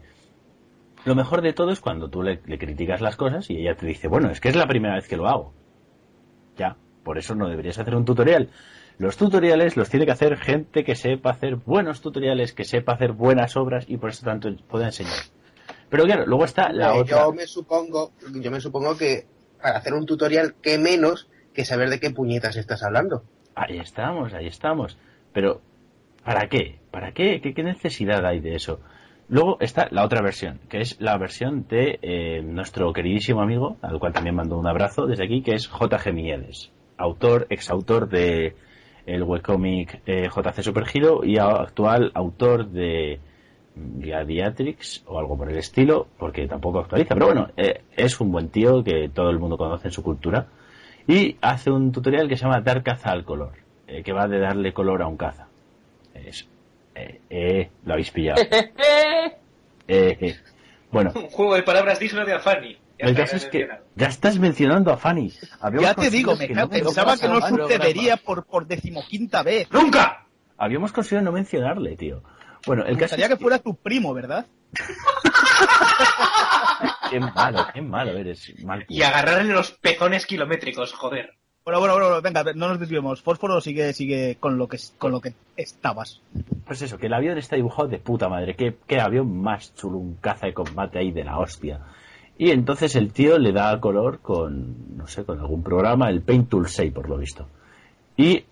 [1.06, 3.86] Lo mejor de todo es cuando tú le, le criticas las cosas y ella te
[3.86, 5.54] dice, bueno, es que es la primera vez que lo hago.
[6.58, 8.50] Ya, por eso no deberías hacer un tutorial.
[8.98, 13.12] Los tutoriales los tiene que hacer gente que sepa hacer buenos tutoriales, que sepa hacer
[13.12, 15.20] buenas obras y por eso tanto pueda enseñar.
[15.90, 17.20] Pero claro, luego está la Eh, otra.
[17.20, 19.28] Yo me supongo, yo me supongo que
[19.62, 23.24] para hacer un tutorial, qué menos que saber de qué puñetas estás hablando.
[23.54, 24.98] Ahí estamos, ahí estamos.
[25.34, 25.62] Pero,
[26.24, 26.80] ¿para qué?
[26.92, 27.42] ¿Para qué?
[27.42, 28.80] ¿Qué, qué necesidad hay de eso?
[29.28, 34.00] Luego está la otra versión, que es la versión de eh, nuestro queridísimo amigo, al
[34.00, 38.56] cual también mando un abrazo desde aquí, que es JG Miedes, autor, exautor de
[39.06, 43.20] el webcomic eh, JC Super Hero y actual autor de
[43.76, 47.14] Gladiatrix o algo por el estilo, porque tampoco actualiza.
[47.14, 50.48] Pero bueno, eh, es un buen tío que todo el mundo conoce en su cultura.
[51.08, 53.54] Y hace un tutorial que se llama Dar caza al color,
[53.88, 55.48] eh, que va de darle color a un caza.
[56.96, 58.42] Eh, eh, lo habéis pillado.
[59.88, 60.36] Eh, eh.
[60.90, 62.76] Bueno, Un juego de palabras digno de Afani.
[62.98, 65.32] Ya el caso es que ya estás mencionando a Fanny.
[65.60, 69.68] Habíamos Ya te digo, me que no pensaba que no sucedería por, por decimoquinta vez.
[69.72, 70.26] ¡Nunca!
[70.58, 72.24] Habíamos conseguido no mencionarle, tío.
[72.66, 74.48] Bueno, el Me caso gustaría es que fuera tu primo, ¿verdad?
[77.12, 78.54] Qué malo, qué malo eres.
[78.64, 81.38] Mal Y agarrarle los pezones kilométricos, joder.
[81.66, 83.24] Bueno, bueno, bueno, venga, no nos desviemos.
[83.24, 86.22] Fósforo sigue, sigue con lo que con lo que estabas.
[86.64, 88.56] Pues eso, que el avión está dibujado de puta madre.
[88.56, 91.80] Qué, qué avión más chulo, un caza de combate ahí de la hostia.
[92.38, 96.50] Y entonces el tío le da color con, no sé, con algún programa, el Paint
[96.50, 97.48] Tool 6 por lo visto.
[98.16, 98.46] Y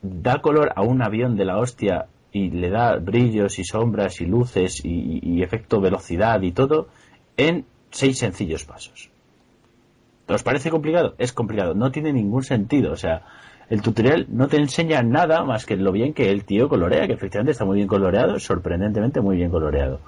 [0.00, 4.24] da color a un avión de la hostia y le da brillos y sombras y
[4.24, 6.88] luces y, y efecto velocidad y todo
[7.36, 9.10] en seis sencillos pasos.
[10.28, 11.14] ¿Os parece complicado?
[11.18, 12.92] Es complicado, no tiene ningún sentido.
[12.92, 13.22] O sea,
[13.70, 17.14] el tutorial no te enseña nada más que lo bien que el tío colorea, que
[17.14, 20.00] efectivamente está muy bien coloreado, sorprendentemente muy bien coloreado.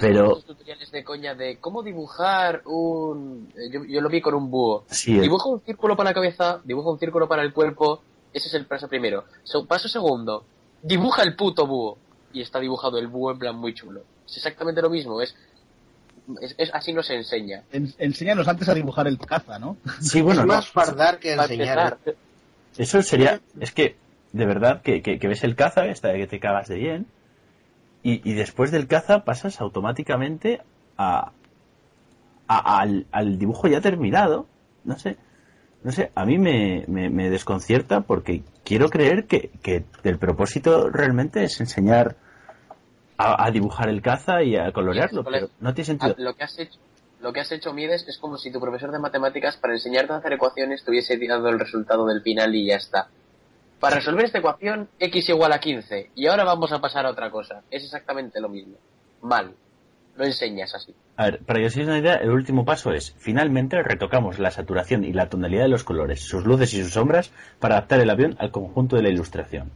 [0.00, 3.48] Pero Esos tutoriales de coña de cómo dibujar un...
[3.56, 4.84] eh, Yo, yo lo vi con un búho.
[4.88, 8.00] Sí, el- Dibuja un círculo para la cabeza, dibuja un círculo para el cuerpo.
[8.32, 9.24] Ese es el paso primero.
[9.42, 10.44] So- paso segundo,
[10.82, 11.98] dibuja el puto búho.
[12.32, 14.02] Y está dibujado el búho en plan muy chulo.
[14.26, 15.34] Es exactamente lo mismo, es...
[16.40, 17.62] es, es- así no se enseña.
[17.72, 19.76] En- enséñanos antes a dibujar el caza, ¿no?
[20.00, 21.78] sí, bueno, es no, más fardar que enseñar.
[21.78, 22.14] empezar,
[22.78, 23.96] eso sería, es que
[24.32, 27.06] de verdad que, que- que ves el caza, está que te cagas de bien,
[28.02, 30.60] y, y después del caza pasas automáticamente
[30.96, 31.32] a,
[32.48, 34.46] a- al, al dibujo ya terminado,
[34.84, 35.16] no sé,
[35.84, 40.88] no sé, a mí me, me- me desconcierta porque quiero creer que, que el propósito
[40.90, 42.16] realmente es enseñar
[43.22, 46.14] a, a dibujar el caza y a colorearlo, pero no tiene sentido.
[46.18, 46.78] Lo que has hecho,
[47.22, 50.16] lo que has hecho, Mides, es como si tu profesor de matemáticas para enseñarte a
[50.16, 53.08] hacer ecuaciones te hubiese dado el resultado del final y ya está.
[53.78, 56.10] Para resolver esta ecuación, x igual a 15.
[56.16, 57.62] Y ahora vamos a pasar a otra cosa.
[57.70, 58.74] Es exactamente lo mismo.
[59.22, 59.54] Mal.
[60.16, 60.94] Lo enseñas así.
[61.16, 64.50] A ver, para que os hagáis una idea, el último paso es, finalmente retocamos la
[64.50, 68.10] saturación y la tonalidad de los colores, sus luces y sus sombras, para adaptar el
[68.10, 69.70] avión al conjunto de la ilustración.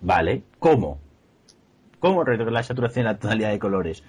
[0.00, 0.98] Vale, ¿cómo?
[2.04, 4.02] ¿Cómo retocas la saturación y la tonalidad de colores?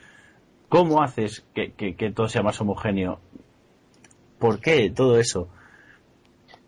[0.68, 3.22] ¿Cómo haces que, que- que todo sea más homogéneo?
[4.38, 5.48] ¿Por qué todo eso?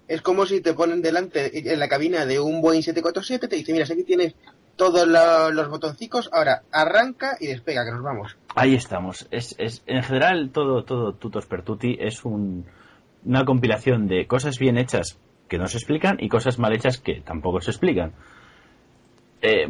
[0.07, 3.73] Es como si te ponen delante en la cabina de un Boeing 747, te dicen,
[3.73, 4.35] mira, aquí tienes
[4.77, 8.37] todos lo- los botoncicos, ahora arranca y despega, que nos vamos.
[8.55, 9.27] Ahí estamos.
[9.29, 12.63] Es, es, en general, todo, todo Tutos per Tutti es un-
[13.25, 15.17] una compilación de cosas bien hechas
[15.49, 18.13] que no se explican y cosas mal hechas que tampoco se explican.
[19.41, 19.67] Eh,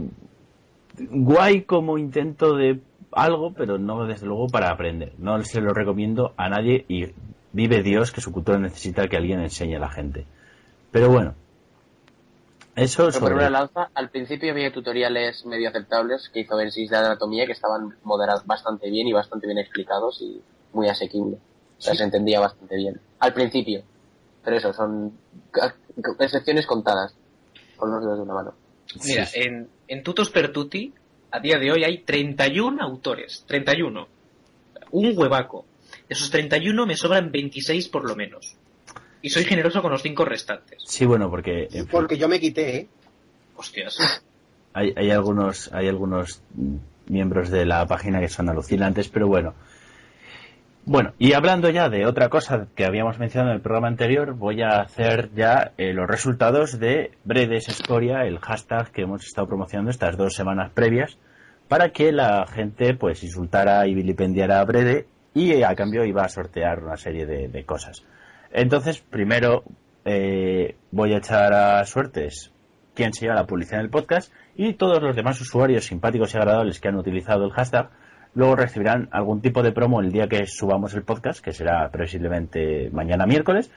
[0.99, 2.79] guay como intento de
[3.11, 5.13] algo, pero no desde luego para aprender.
[5.17, 7.05] No se lo recomiendo a nadie y
[7.53, 10.25] vive Dios que su cultura necesita que alguien enseñe a la gente.
[10.91, 11.35] Pero bueno,
[12.75, 13.35] eso por sobre...
[13.35, 17.95] una lanza, al principio había tutoriales medio aceptables que hizo Ben6 de anatomía que estaban
[18.03, 20.41] moderados bastante bien y bastante bien explicados y
[20.73, 21.37] muy asequible.
[21.77, 22.99] O sea, se entendía bastante bien.
[23.19, 23.83] Al principio.
[24.43, 25.13] Pero eso, son
[26.19, 27.15] excepciones contadas.
[27.75, 28.53] Con los dedos de una mano.
[29.05, 30.93] Mira, en, en Tutos per Tutti,
[31.31, 33.43] a día de hoy hay 31 autores.
[33.47, 34.07] 31.
[34.91, 35.65] Un huevaco.
[36.07, 38.55] De esos 31 me sobran 26 por lo menos.
[39.21, 40.83] Y soy generoso con los 5 restantes.
[40.85, 41.63] Sí, bueno, porque...
[41.63, 42.87] en fin, Porque yo me quité, ¿eh?
[43.55, 44.21] Hostias.
[44.73, 46.41] hay, hay algunos hay algunos
[47.07, 49.55] miembros de la página que son alucinantes, pero bueno.
[50.89, 54.61] Bueno, y hablando ya de otra cosa que habíamos mencionado en el programa anterior, voy
[54.61, 59.91] a hacer ya eh, los resultados de Bredes Escoria, el hashtag que hemos estado promocionando
[59.91, 61.17] estas dos semanas previas,
[61.67, 66.23] para que la gente pues insultara y vilipendiara a Brede y eh, a cambio iba
[66.23, 68.05] a sortear una serie de, cosas.
[68.53, 69.65] Entonces, primero
[70.05, 72.53] eh, voy a echar a suertes
[72.95, 76.37] quién se lleva la publicidad en el podcast y todos los demás usuarios simpáticos y
[76.37, 77.89] agradables que han utilizado el hashtag
[78.37, 82.91] luego recibirán algún tipo de promo el día que subamos el podcast, que será previsiblemente
[82.91, 83.71] mañana miércoles,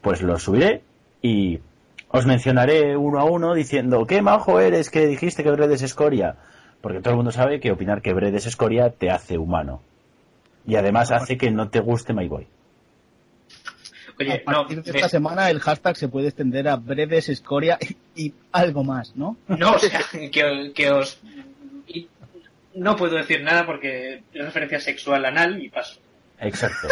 [0.00, 0.80] pues lo subiré
[1.20, 1.60] y
[2.08, 6.36] os mencionaré uno a uno diciendo qué majo eres que dijiste que Bredes es escoria,
[6.80, 9.82] porque todo el mundo sabe que opinar que Bredes es escoria te hace humano.
[10.66, 12.46] Y además hace que no te guste My Boy.
[14.18, 17.78] Oye, a partir de esta semana el hashtag se puede extender a breves escoria
[18.14, 19.36] y, y algo más, ¿no?
[19.46, 20.00] No, o sea,
[20.32, 21.20] que, que os...
[22.76, 26.00] no puedo decir nada porque es referencia sexual anal y paso.
[26.38, 26.88] Exacto.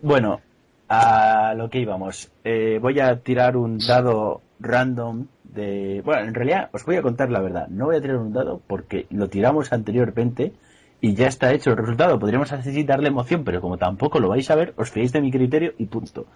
[0.00, 0.40] bueno,
[0.88, 2.30] a lo que íbamos.
[2.44, 6.02] Eh, voy a tirar un dado random de...
[6.04, 7.68] Bueno, en realidad os voy a contar la verdad.
[7.68, 10.52] No voy a tirar un dado porque lo tiramos anteriormente
[11.00, 12.18] y ya está hecho el resultado.
[12.18, 15.30] Podríamos así darle emoción, pero como tampoco lo vais a ver, os fiéis de mi
[15.30, 16.26] criterio y punto.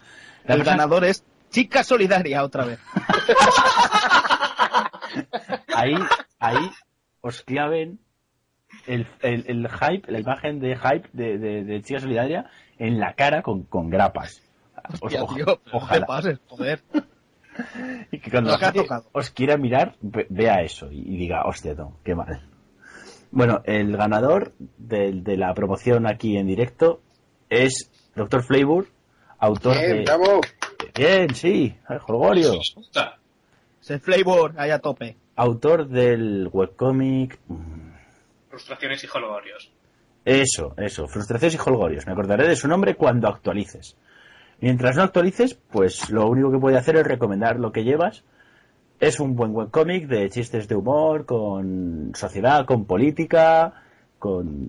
[0.45, 2.81] La el ganador es Chica Solidaria otra vez.
[5.75, 5.95] ahí,
[6.39, 6.71] ahí
[7.21, 7.99] os claven
[8.87, 12.47] el, el, el hype, la imagen de hype de, de, de Chica Solidaria
[12.79, 14.43] en la cara con, con grapas.
[14.95, 16.07] Os- Hostia, oja- tío, no te ojalá.
[16.07, 16.81] pases, joder.
[18.11, 18.57] Y que cuando
[19.13, 22.41] os quiera mirar, ve- vea eso y, y diga, hostia, no, qué mal.
[23.31, 27.03] Bueno, el ganador de, de la promoción aquí en directo
[27.51, 28.43] es Dr.
[28.43, 28.87] Flavor,
[29.39, 30.03] autor Bien, de...
[30.05, 30.41] bravo.
[30.97, 32.53] Bien, sí, ay, Jolgorio.
[33.83, 35.17] Ese flavor ahí a tope.
[35.37, 37.39] Autor del webcómic...
[38.53, 39.73] Frustraciones y holgorios.
[40.27, 42.07] Eso, eso, Frustraciones y Holgorios.
[42.07, 43.97] Me acordaré de su nombre cuando actualices.
[44.61, 48.25] Mientras no actualices, pues lo único que puede hacer es recomendar lo que llevas.
[49.01, 53.73] Es un buen webcómic de chistes de humor, con sociedad, con política,
[54.19, 54.69] con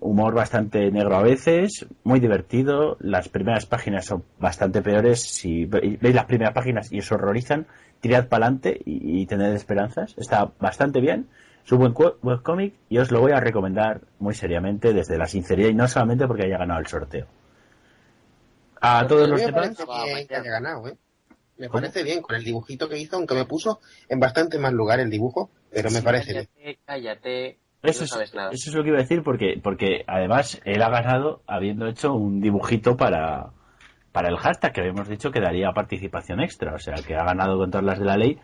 [0.00, 2.96] humor bastante negro a veces, muy divertido.
[2.98, 5.20] Las primeras páginas son bastante peores.
[5.22, 7.66] Si ve- veis las primeras páginas y os horrorizan,
[8.00, 10.14] tirad para adelante y, y tened esperanzas.
[10.16, 11.28] Está bastante bien.
[11.64, 15.26] Es un buen cu- webcómic y os lo voy a recomendar muy seriamente desde la
[15.26, 17.26] sinceridad y no solamente porque haya ganado el sorteo.
[18.80, 19.76] A todos los me demás.
[20.28, 20.96] que haya ganado, ¿eh?
[21.58, 24.98] Me parece bien con el dibujito que hizo, aunque me puso en bastante más lugar
[24.98, 26.48] el dibujo, pero me parece bien.
[26.56, 27.58] Cállate, cállate.
[27.84, 28.50] Eso no es, sabes nada.
[28.50, 32.12] eso es lo que iba a decir porque, porque además él ha ganado habiendo hecho
[32.14, 33.50] un dibujito para,
[34.12, 37.58] para el hashtag que habíamos dicho que daría participación extra, o sea que ha ganado
[37.58, 38.40] con todas las de la ley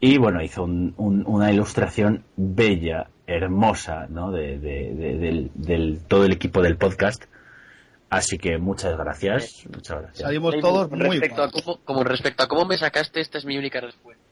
[0.00, 4.32] y bueno, hizo un- un- una ilustración bella, hermosa, ¿no?
[4.32, 7.24] De, de- de- del, del- todo el equipo del podcast.
[8.08, 10.18] Así que muchas gracias, muchas gracias.
[10.26, 13.56] Salimos todos muy respecto a cómo, como respecto a cómo me sacaste, esta es mi
[13.56, 14.22] única respuesta.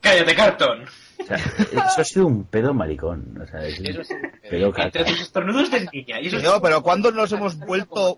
[0.00, 0.82] ¡Cállate, Carton!
[1.20, 4.14] O sea, eso ha sido un pedo maricón, o sea, es un Eso sí.
[4.48, 6.20] pedo Entre tus estornudos de niña.
[6.20, 8.16] Y eso es- Tío, pero ¿cuándo nos hemos vuelto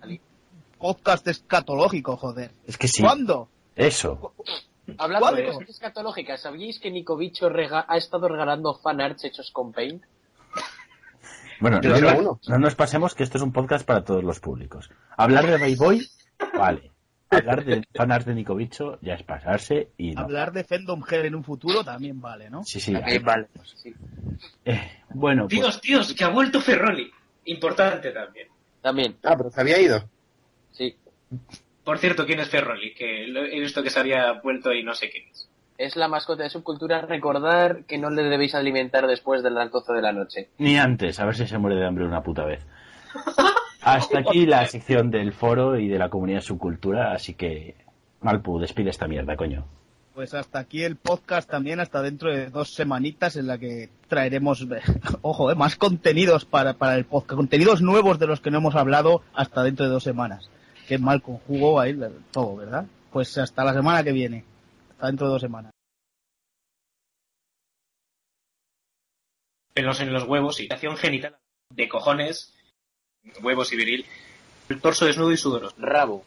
[0.79, 2.53] podcast escatológico, joder?
[2.66, 3.49] Es que sí, ¿Cuándo?
[3.75, 4.33] eso.
[4.99, 9.72] Hablando de cosas escatológicas, ¿sabíais que Nico Bicho rega- ha estado regalando fanarts hechos con
[9.72, 10.03] Paint?
[11.61, 14.91] Bueno, no, no- nos pasemos que esto es un podcast para todos los públicos.
[15.16, 16.05] Hablar de Bay Boy,
[16.59, 16.91] vale.
[17.30, 20.20] Hablar de fanart de Nico Bicho ya es pasarse y no.
[20.22, 22.62] Hablar de Fandom Hell en un futuro también vale, ¿no?
[22.64, 22.93] Sí, sí.
[22.93, 23.47] También vale.
[23.76, 23.95] Sí.
[24.66, 27.11] Eh, bueno, pues, Dios, Dios, que ha vuelto Ferroli.
[27.47, 28.49] Importante también.
[28.83, 30.05] También, Ah, pero se había ido.
[30.72, 30.97] sí.
[31.85, 32.95] Por cierto, ¿quién es Ferroli?
[32.95, 35.49] Que he visto que se había vuelto y no sé quién es.
[35.78, 37.03] Es la mascota de subcultura.
[37.03, 40.49] Recordar que no le debéis alimentar después de las 12 de la noche.
[40.59, 42.64] Ni antes, a ver si se muere de hambre una puta vez.
[43.83, 47.74] Hasta aquí la sección del foro y de la comunidad subcultura, así que
[48.20, 49.66] Malpu, despide esta mierda, coño.
[50.14, 54.66] Pues hasta aquí el podcast también, hasta dentro de dos semanitas en la que traeremos,
[55.22, 58.76] ojo, eh, más contenidos para, para el podcast, contenidos nuevos de los que no hemos
[58.76, 60.49] hablado hasta dentro de dos semanas.
[60.87, 61.99] Qué mal conjugo ahí
[62.30, 62.87] todo, ¿verdad?
[63.12, 64.45] Pues hasta la semana que viene,
[64.91, 65.72] hasta dentro de dos semanas.
[69.74, 71.39] Pelos en los huevos, irritación genital
[71.70, 72.55] de cojones,
[73.43, 74.07] huevos y viril,
[74.68, 75.76] el torso desnudo y sudoroso.
[75.78, 76.24] Rabo.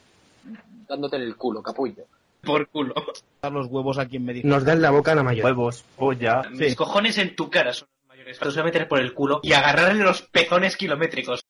[0.88, 2.06] Dándote en el culo, capullo.
[2.41, 2.93] Por culo.
[3.41, 4.47] Dar los huevos a quien me dijo.
[4.47, 5.45] Nos da en la boca la mayoría.
[5.45, 6.43] Huevos, polla.
[6.51, 8.39] Mis cojones en tu cara son los mayores.
[8.41, 11.43] Los voy a meter por el culo y agarrarle los pezones kilométricos.